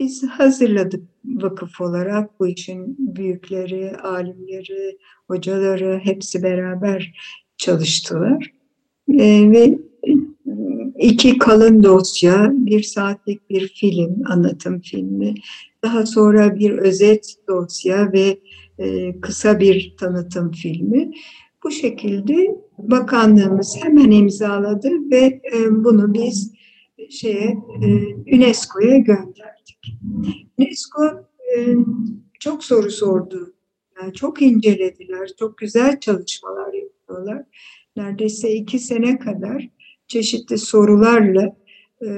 Biz 0.00 0.24
hazırladık 0.28 1.04
vakıf 1.24 1.80
olarak 1.80 2.40
bu 2.40 2.46
işin 2.46 2.96
büyükleri, 2.98 3.96
alimleri, 3.96 4.98
hocaları 5.26 6.00
hepsi 6.02 6.42
beraber 6.42 7.14
çalıştılar. 7.56 8.52
E, 9.08 9.50
ve 9.50 9.78
iki 10.98 11.38
kalın 11.38 11.82
dosya, 11.82 12.52
bir 12.52 12.82
saatlik 12.82 13.50
bir 13.50 13.68
film, 13.68 14.22
anlatım 14.26 14.80
filmi, 14.80 15.34
daha 15.82 16.06
sonra 16.06 16.58
bir 16.58 16.70
özet 16.70 17.34
dosya 17.48 18.12
ve 18.12 18.38
e, 18.78 19.20
kısa 19.20 19.60
bir 19.60 19.94
tanıtım 19.98 20.52
filmi. 20.52 21.10
Bu 21.64 21.70
şekilde 21.70 22.56
bakanlığımız 22.78 23.76
hemen 23.82 24.10
imzaladı 24.10 24.90
ve 25.10 25.40
e, 25.54 25.84
bunu 25.84 26.14
biz 26.14 26.52
şeye 27.10 27.58
e, 27.82 27.86
UNESCO'ya 28.36 28.98
gönderdik. 28.98 29.98
UNESCO 30.58 31.02
çok 32.40 32.64
soru 32.64 32.90
sordu. 32.90 33.54
Yani 34.00 34.12
çok 34.12 34.42
incelediler, 34.42 35.30
çok 35.38 35.58
güzel 35.58 36.00
çalışmalar 36.00 36.72
yapıyorlar. 36.72 37.44
Neredeyse 37.96 38.54
iki 38.54 38.78
sene 38.78 39.18
kadar 39.18 39.68
çeşitli 40.14 40.58
sorularla 40.58 41.56
e, 42.02 42.08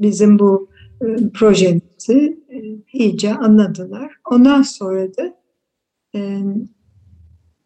bizim 0.00 0.38
bu 0.38 0.70
e, 1.02 1.06
projemizi 1.34 2.38
e, 2.48 2.58
iyice 2.92 3.34
anladılar. 3.34 4.12
Ondan 4.30 4.62
sonra 4.62 5.16
da 5.16 5.38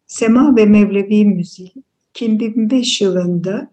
Sema 0.07 0.57
ve 0.57 0.67
Mevlevi 0.67 1.25
Müziği 1.25 1.73
2005 2.11 3.01
yılında 3.01 3.71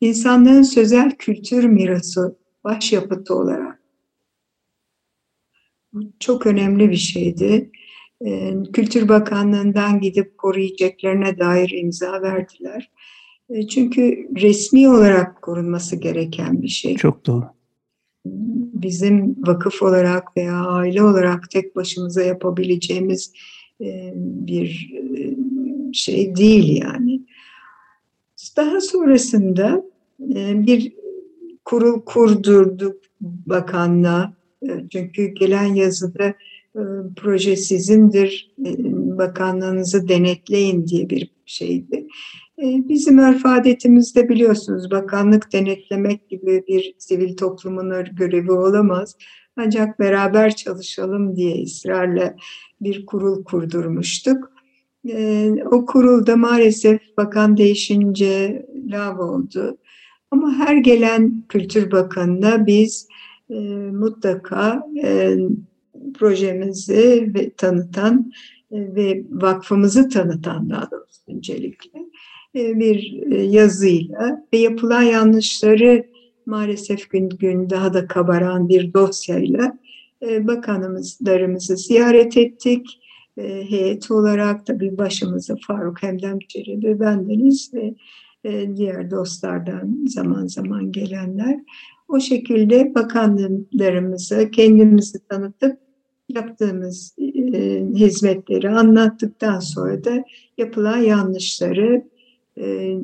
insanlığın 0.00 0.62
sözel 0.62 1.10
kültür 1.18 1.64
mirası 1.64 2.38
başyapıtı 2.64 3.34
olarak 3.34 3.80
çok 6.20 6.46
önemli 6.46 6.90
bir 6.90 6.96
şeydi. 6.96 7.70
Kültür 8.72 9.08
Bakanlığı'ndan 9.08 10.00
gidip 10.00 10.38
koruyacaklarına 10.38 11.38
dair 11.38 11.70
imza 11.70 12.22
verdiler. 12.22 12.90
E, 13.50 13.66
çünkü 13.68 14.28
resmi 14.42 14.88
olarak 14.88 15.42
korunması 15.42 15.96
gereken 15.96 16.62
bir 16.62 16.68
şey. 16.68 16.96
Çok 16.96 17.26
doğru. 17.26 17.44
Bizim 18.74 19.36
vakıf 19.46 19.82
olarak 19.82 20.36
veya 20.36 20.66
aile 20.66 21.02
olarak 21.02 21.50
tek 21.50 21.76
başımıza 21.76 22.22
yapabileceğimiz 22.22 23.32
e, 23.80 24.12
bir 24.16 24.94
e, 24.94 25.34
şey 25.92 26.36
değil 26.36 26.82
yani. 26.82 27.20
Daha 28.56 28.80
sonrasında 28.80 29.84
bir 30.66 30.92
kurul 31.64 32.00
kurdurduk 32.00 32.96
bakanlığa. 33.20 34.34
Çünkü 34.92 35.26
gelen 35.26 35.74
yazıda 35.74 36.34
proje 37.16 37.56
sizindir, 37.56 38.50
bakanlığınızı 39.18 40.08
denetleyin 40.08 40.86
diye 40.86 41.10
bir 41.10 41.30
şeydi. 41.46 42.06
Ee, 42.58 42.88
bizim 42.88 43.18
örf 43.18 43.46
adetimizde 43.46 44.28
biliyorsunuz 44.28 44.90
bakanlık 44.90 45.52
denetlemek 45.52 46.28
gibi 46.28 46.64
bir 46.68 46.94
sivil 46.98 47.36
toplumun 47.36 48.04
görevi 48.12 48.52
olamaz. 48.52 49.16
Ancak 49.56 49.98
beraber 49.98 50.56
çalışalım 50.56 51.36
diye 51.36 51.64
ısrarla 51.64 52.34
bir 52.80 53.06
kurul 53.06 53.44
kurdurmuştuk. 53.44 54.52
Ee, 55.08 55.54
o 55.70 55.86
kurulda 55.86 56.36
maalesef 56.36 57.00
bakan 57.16 57.56
değişince 57.56 58.66
lav 58.86 59.18
oldu. 59.18 59.78
Ama 60.30 60.54
her 60.54 60.76
gelen 60.76 61.42
kültür 61.48 61.90
bakanına 61.90 62.66
biz 62.66 63.08
e, 63.50 63.54
mutlaka 63.92 64.82
e, 65.04 65.36
projemizi 66.14 67.32
ve 67.34 67.50
tanıtan 67.50 68.32
e, 68.70 68.94
ve 68.94 69.24
vakfımızı 69.30 70.08
tanıtan 70.08 70.70
daha 70.70 70.90
doğrusu 70.90 71.20
öncelikle 71.28 72.03
bir 72.54 73.22
e, 73.32 73.42
yazıyla 73.42 74.44
ve 74.52 74.58
yapılan 74.58 75.02
yanlışları 75.02 76.06
maalesef 76.46 77.10
gün 77.10 77.28
gün 77.28 77.70
daha 77.70 77.94
da 77.94 78.06
kabaran 78.06 78.68
bir 78.68 78.94
dosyayla 78.94 79.78
e, 80.22 80.46
bakanımızlarımızı 80.46 81.76
ziyaret 81.76 82.36
ettik. 82.36 83.00
Heyet 83.68 84.10
olarak 84.10 84.66
tabii 84.66 84.98
başımızda 84.98 85.56
Faruk 85.66 86.02
Hemdem 86.02 86.38
Çelebi 86.38 87.00
bendeniz 87.00 87.74
ve 87.74 87.94
diğer 88.76 89.10
dostlardan 89.10 90.06
zaman 90.06 90.46
zaman 90.46 90.92
gelenler. 90.92 91.60
O 92.08 92.20
şekilde 92.20 92.94
bakanlarımıza 92.94 94.50
kendimizi 94.50 95.18
tanıtıp 95.28 95.78
yaptığımız 96.28 97.16
hizmetleri 97.94 98.70
anlattıktan 98.70 99.58
sonra 99.58 100.04
da 100.04 100.24
yapılan 100.58 100.98
yanlışları 100.98 102.04
e, 102.58 102.96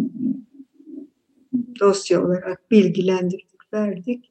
dosya 1.81 2.25
olarak 2.25 2.71
bilgilendirdik, 2.71 3.73
verdik. 3.73 4.31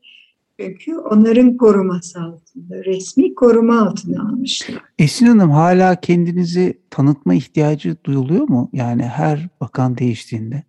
Çünkü 0.60 0.98
onların 0.98 1.58
koruması 1.58 2.22
altında, 2.22 2.86
resmi 2.86 3.36
koruma 3.36 3.82
altına 3.82 4.30
almışlar. 4.30 4.82
Esin 5.00 5.26
Hanım 5.26 5.52
hala 5.52 5.96
kendinizi 5.96 6.80
tanıtma 6.90 7.34
ihtiyacı 7.34 7.96
duyuluyor 8.04 8.50
mu? 8.50 8.70
Yani 8.74 9.04
her 9.04 9.48
bakan 9.62 9.98
değiştiğinde. 9.98 10.64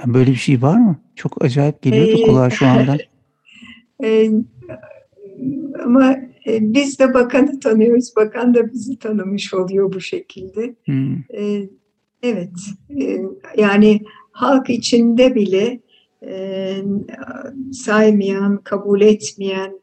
Yani 0.00 0.14
böyle 0.14 0.30
bir 0.30 0.36
şey 0.36 0.62
var 0.62 0.78
mı? 0.78 0.96
Çok 1.14 1.44
acayip 1.44 1.82
geliyor 1.82 2.18
da 2.18 2.26
kulağa 2.26 2.50
şu 2.50 2.66
anda. 2.66 2.96
E, 4.04 4.30
ama 5.84 6.12
e, 6.46 6.74
biz 6.74 6.98
de 6.98 7.14
bakanı 7.14 7.60
tanıyoruz. 7.60 8.12
Bakan 8.16 8.54
da 8.54 8.72
bizi 8.72 8.98
tanımış 8.98 9.54
oluyor 9.54 9.92
bu 9.92 10.00
şekilde. 10.00 10.74
Hmm. 10.84 11.14
E, 11.14 11.68
Evet, 12.26 12.50
e, 13.00 13.18
yani 13.56 14.00
halk 14.32 14.70
içinde 14.70 15.34
bile 15.34 15.80
e, 16.26 16.76
saymayan, 17.72 18.62
kabul 18.64 19.00
etmeyen, 19.00 19.80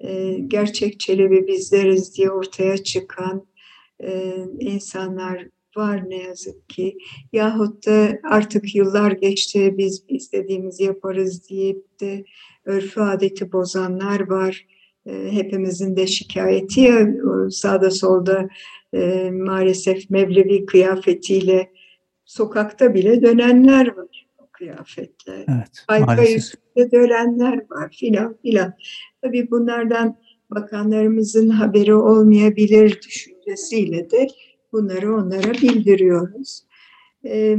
e, 0.00 0.38
gerçek 0.46 1.00
Çelebi 1.00 1.46
bizleriz 1.46 2.16
diye 2.16 2.30
ortaya 2.30 2.76
çıkan 2.76 3.46
insanlar 4.60 5.48
var 5.76 6.10
ne 6.10 6.16
yazık 6.16 6.68
ki. 6.68 6.98
Yahut 7.32 7.86
da 7.86 8.18
artık 8.22 8.74
yıllar 8.74 9.12
geçti 9.12 9.74
biz 9.78 10.04
istediğimizi 10.08 10.84
yaparız 10.84 11.50
deyip 11.50 12.00
de 12.00 12.24
örfü 12.64 13.00
adeti 13.00 13.52
bozanlar 13.52 14.30
var. 14.30 14.66
Hepimizin 15.30 15.96
de 15.96 16.06
şikayeti 16.06 16.80
ya 16.80 17.08
sağda 17.50 17.90
solda 17.90 18.48
maalesef 19.32 20.10
Mevlevi 20.10 20.66
kıyafetiyle 20.66 21.70
sokakta 22.26 22.94
bile 22.94 23.22
dönenler 23.22 23.96
var 23.96 24.26
o 24.38 24.46
kıyafetle. 24.52 25.44
Evet, 25.48 25.84
Ayka 25.88 26.24
üstünde 26.24 26.90
dönenler 26.90 27.70
var 27.70 27.92
filan 27.92 28.36
filan. 28.42 28.74
Tabii 29.22 29.50
bunlardan 29.50 30.16
bakanlarımızın 30.50 31.48
haberi 31.48 31.94
olmayabilir 31.94 33.00
düşüncesiyle 33.02 34.10
de 34.10 34.26
bunları 34.72 35.16
onlara 35.16 35.52
bildiriyoruz. 35.52 36.62
Ee, 37.24 37.58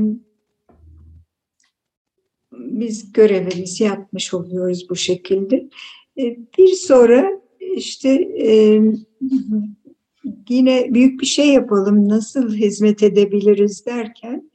biz 2.51 3.11
görevimizi 3.11 3.83
yapmış 3.83 4.33
oluyoruz 4.33 4.89
bu 4.89 4.95
şekilde. 4.95 5.69
Ee, 6.17 6.37
bir 6.57 6.67
sonra 6.67 7.41
işte 7.59 8.09
e, 8.39 8.81
yine 10.49 10.93
büyük 10.93 11.21
bir 11.21 11.25
şey 11.25 11.47
yapalım, 11.47 12.09
nasıl 12.09 12.53
hizmet 12.53 13.03
edebiliriz 13.03 13.85
derken 13.85 14.51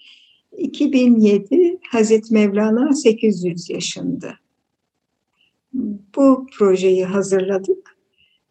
2007 0.58 1.78
Hazreti 1.90 2.34
Mevlana 2.34 2.92
800 2.92 3.70
yaşında. 3.70 4.34
Bu 6.16 6.46
projeyi 6.58 7.04
hazırladık 7.04 7.96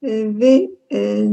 e, 0.04 0.40
ve 0.40 0.70
e, 0.94 1.28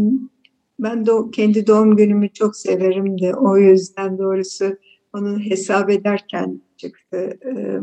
ben 0.79 1.07
de 1.07 1.11
kendi 1.33 1.67
doğum 1.67 1.97
günümü 1.97 2.33
çok 2.33 2.57
severim 2.57 3.21
de 3.21 3.35
o 3.35 3.59
yüzden 3.59 4.19
doğrusu 4.19 4.77
onu 5.15 5.41
hesap 5.41 5.91
ederken 5.91 6.61
çıktı. 6.77 7.39
E, 7.47 7.79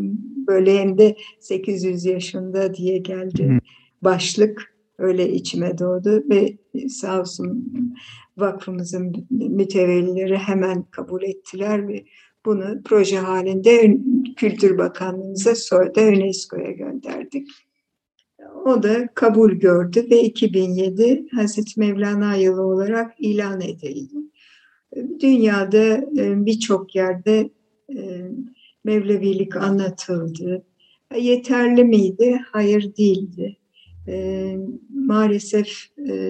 böyle 0.48 0.80
hem 0.80 0.98
de 0.98 1.15
800 1.39 2.06
yaşında 2.06 2.74
diye 2.74 2.98
geldi. 2.98 3.60
Başlık 4.02 4.76
öyle 4.98 5.34
içime 5.34 5.78
doğdu 5.78 6.24
ve 6.30 6.58
sağ 6.89 7.21
olsun 7.21 7.71
vakfımızın 8.38 9.28
mütevellileri 9.32 10.38
hemen 10.38 10.84
kabul 10.84 11.24
ettiler 11.24 11.88
ve 11.88 12.06
bunu 12.45 12.81
proje 12.84 13.17
halinde 13.17 13.97
Kültür 14.36 14.77
Bakanlığımıza 14.77 15.55
sonra 15.55 15.95
da 15.95 16.01
UNESCO'ya 16.01 16.71
gönderdik. 16.71 17.47
O 18.65 18.84
da 18.84 19.08
kabul 19.13 19.51
gördü 19.51 20.08
ve 20.10 20.21
2007 20.21 21.25
Hazreti 21.31 21.79
Mevlana 21.79 22.36
yılı 22.36 22.62
olarak 22.62 23.13
ilan 23.19 23.62
edildi. 23.62 24.15
Dünyada 25.19 25.97
e, 26.17 26.45
birçok 26.45 26.95
yerde 26.95 27.49
e, 27.97 28.21
Mevlevilik 28.84 29.55
anlatıldı. 29.55 30.65
Yeterli 31.19 31.84
miydi? 31.84 32.41
Hayır 32.51 32.95
değildi. 32.97 33.58
E, 34.07 34.57
maalesef 34.89 35.67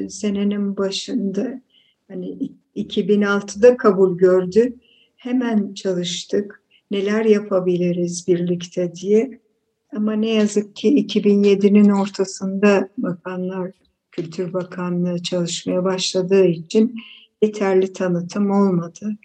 senenin 0.10 0.78
başında 0.78 1.62
hani 2.08 2.38
2006'da 2.76 3.78
kabul 3.78 4.18
gördü 4.18 4.74
hemen 5.26 5.74
çalıştık. 5.74 6.64
Neler 6.92 7.26
yapabiliriz 7.26 8.28
birlikte 8.28 8.96
diye. 8.96 9.40
Ama 9.96 10.14
ne 10.14 10.34
yazık 10.34 10.76
ki 10.76 11.08
2007'nin 11.08 11.90
ortasında 11.90 12.90
bakanlar, 12.98 13.72
Kültür 14.12 14.54
Bakanlığı 14.54 15.24
çalışmaya 15.24 15.84
başladığı 15.84 16.46
için 16.46 16.96
yeterli 17.42 17.94
tanıtım 17.94 18.52
olmadı. 18.52 19.18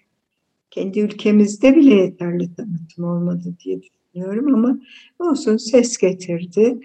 Kendi 0.70 1.00
ülkemizde 1.00 1.76
bile 1.76 1.94
yeterli 1.94 2.54
tanıtım 2.54 3.04
olmadı 3.04 3.54
diye 3.64 3.80
düşünüyorum 3.82 4.54
ama 4.54 4.80
olsun 5.18 5.56
ses 5.56 5.96
getirdi. 5.96 6.78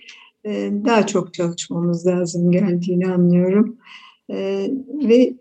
Ee, 0.45 0.71
daha 0.85 1.07
çok 1.07 1.33
çalışmamız 1.33 2.07
lazım 2.07 2.51
geldiğini 2.51 3.07
anlıyorum. 3.07 3.77
Ee, 4.29 4.71
ve 4.87 5.33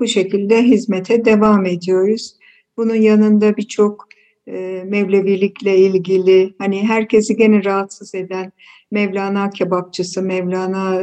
bu 0.00 0.06
şekilde 0.06 0.62
hizmete 0.62 1.24
devam 1.24 1.66
ediyoruz. 1.66 2.36
Bunun 2.76 2.94
yanında 2.94 3.56
birçok 3.56 4.08
e, 4.48 4.84
Mevlevilikle 4.86 5.78
ilgili 5.78 6.54
hani 6.58 6.88
herkesi 6.88 7.36
gene 7.36 7.64
rahatsız 7.64 8.14
eden 8.14 8.52
Mevlana 8.90 9.50
kebapçısı, 9.50 10.22
Mevlana 10.22 11.02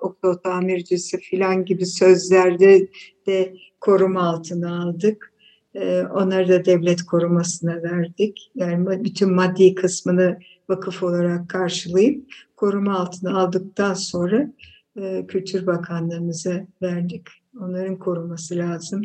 okul 0.00 0.34
tamircisi 0.34 1.18
filan 1.18 1.64
gibi 1.64 1.86
sözlerde 1.86 2.88
de 3.26 3.54
koruma 3.80 4.22
altına 4.22 4.82
aldık. 4.82 5.32
E, 5.74 6.02
onları 6.02 6.48
da 6.48 6.64
devlet 6.64 7.02
korumasına 7.02 7.82
verdik. 7.82 8.50
Yani 8.54 9.04
bütün 9.04 9.34
maddi 9.34 9.74
kısmını 9.74 10.38
vakıf 10.68 11.02
olarak 11.02 11.48
karşılayıp 11.48 12.24
koruma 12.56 12.98
altına 12.98 13.40
aldıktan 13.40 13.94
sonra 13.94 14.52
e, 15.00 15.26
Kültür 15.28 15.66
Bakanlığımıza 15.66 16.66
verdik. 16.82 17.28
Onların 17.60 17.98
koruması 17.98 18.56
lazım. 18.56 19.02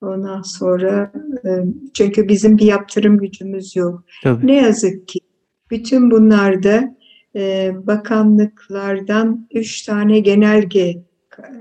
Ondan 0.00 0.42
sonra 0.42 1.12
e, 1.44 1.50
çünkü 1.94 2.28
bizim 2.28 2.58
bir 2.58 2.66
yaptırım 2.66 3.18
gücümüz 3.18 3.76
yok. 3.76 4.04
Tabii. 4.22 4.46
Ne 4.46 4.56
yazık 4.56 5.08
ki 5.08 5.20
bütün 5.70 6.10
bunlarda 6.10 6.96
e, 7.36 7.72
bakanlıklardan 7.86 9.48
üç 9.54 9.82
tane 9.82 10.20
genelge 10.20 11.02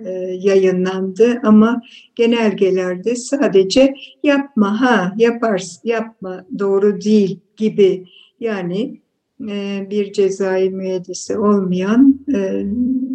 e, 0.06 0.10
yayınlandı 0.40 1.40
ama 1.44 1.82
genelgelerde 2.16 3.16
sadece 3.16 3.94
yapma 4.24 4.82
ha 4.82 5.14
yaparsın 5.18 5.82
yapma 5.84 6.46
doğru 6.60 7.02
değil 7.02 7.40
gibi 7.58 8.06
yani 8.40 9.02
bir 9.90 10.14
cezai 10.14 10.70
müeyyidesi 10.70 11.38
olmayan 11.38 12.20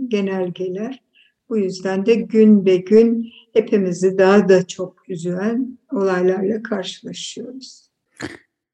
genelgeler. 0.09 1.05
Bu 1.49 1.59
yüzden 1.59 2.07
de 2.07 2.14
gün 2.14 2.66
be 2.66 2.76
gün 2.76 3.32
hepimizi 3.53 4.18
daha 4.18 4.49
da 4.49 4.66
çok 4.66 5.09
üzülen 5.09 5.78
olaylarla 5.92 6.62
karşılaşıyoruz. 6.62 7.90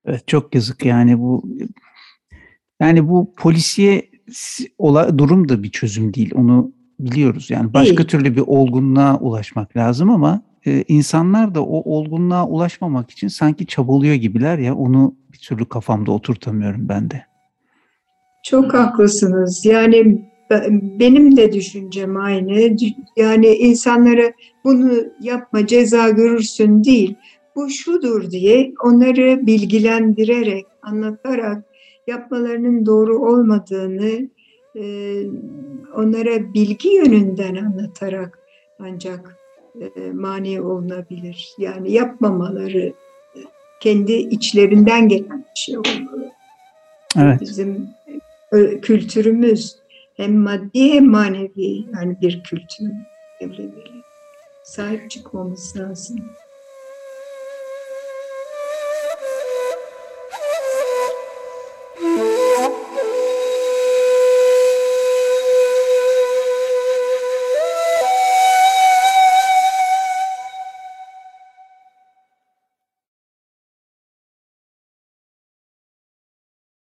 Evet 0.04 0.28
çok 0.28 0.54
yazık 0.54 0.84
yani 0.84 1.18
bu 1.18 1.44
yani 2.80 3.08
bu 3.08 3.34
polisiye 3.36 4.10
ola, 4.78 5.18
durum 5.18 5.48
da 5.48 5.62
bir 5.62 5.70
çözüm 5.70 6.14
değil. 6.14 6.30
Onu 6.34 6.72
biliyoruz. 6.98 7.50
Yani 7.50 7.74
başka 7.74 7.96
değil. 7.96 8.08
türlü 8.08 8.36
bir 8.36 8.44
olgunluğa 8.46 9.18
ulaşmak 9.18 9.76
lazım 9.76 10.10
ama 10.10 10.42
e, 10.66 10.84
insanlar 10.88 11.54
da 11.54 11.64
o 11.64 11.96
olgunluğa 11.96 12.46
ulaşmamak 12.46 13.10
için 13.10 13.28
sanki 13.28 13.66
çabalıyor 13.66 14.14
gibiler 14.14 14.58
ya 14.58 14.74
onu 14.74 15.14
bir 15.32 15.38
türlü 15.38 15.64
kafamda 15.64 16.12
oturtamıyorum 16.12 16.88
ben 16.88 17.10
de. 17.10 17.24
Çok 18.44 18.74
haklısınız. 18.74 19.64
Yani 19.64 20.31
benim 20.98 21.36
de 21.36 21.52
düşüncem 21.52 22.16
aynı. 22.16 22.76
Yani 23.16 23.46
insanlara 23.46 24.32
bunu 24.64 24.92
yapma 25.20 25.66
ceza 25.66 26.10
görürsün 26.10 26.84
değil. 26.84 27.14
Bu 27.56 27.70
şudur 27.70 28.30
diye 28.30 28.72
onları 28.84 29.46
bilgilendirerek, 29.46 30.66
anlatarak 30.82 31.64
yapmalarının 32.06 32.86
doğru 32.86 33.18
olmadığını 33.18 34.28
e, 34.76 35.14
onlara 35.94 36.54
bilgi 36.54 36.88
yönünden 36.88 37.54
anlatarak 37.54 38.38
ancak 38.78 39.36
e, 39.80 40.10
mani 40.12 40.60
olunabilir. 40.60 41.54
Yani 41.58 41.92
yapmamaları 41.92 42.92
kendi 43.80 44.12
içlerinden 44.12 45.08
gelen 45.08 45.38
bir 45.38 45.60
şey 45.60 45.78
olmalı. 45.78 46.30
Evet. 47.16 47.40
Bizim 47.40 47.88
kültürümüz 48.82 49.76
hem 50.16 50.36
maddi 50.38 50.92
hem 50.92 51.10
manevi 51.10 51.84
yani 51.94 52.20
bir 52.20 52.42
kültür 52.42 52.90
evliliği. 53.40 54.02
Sahip 54.62 55.10
çıkmamız 55.10 55.76
lazım. 55.76 56.16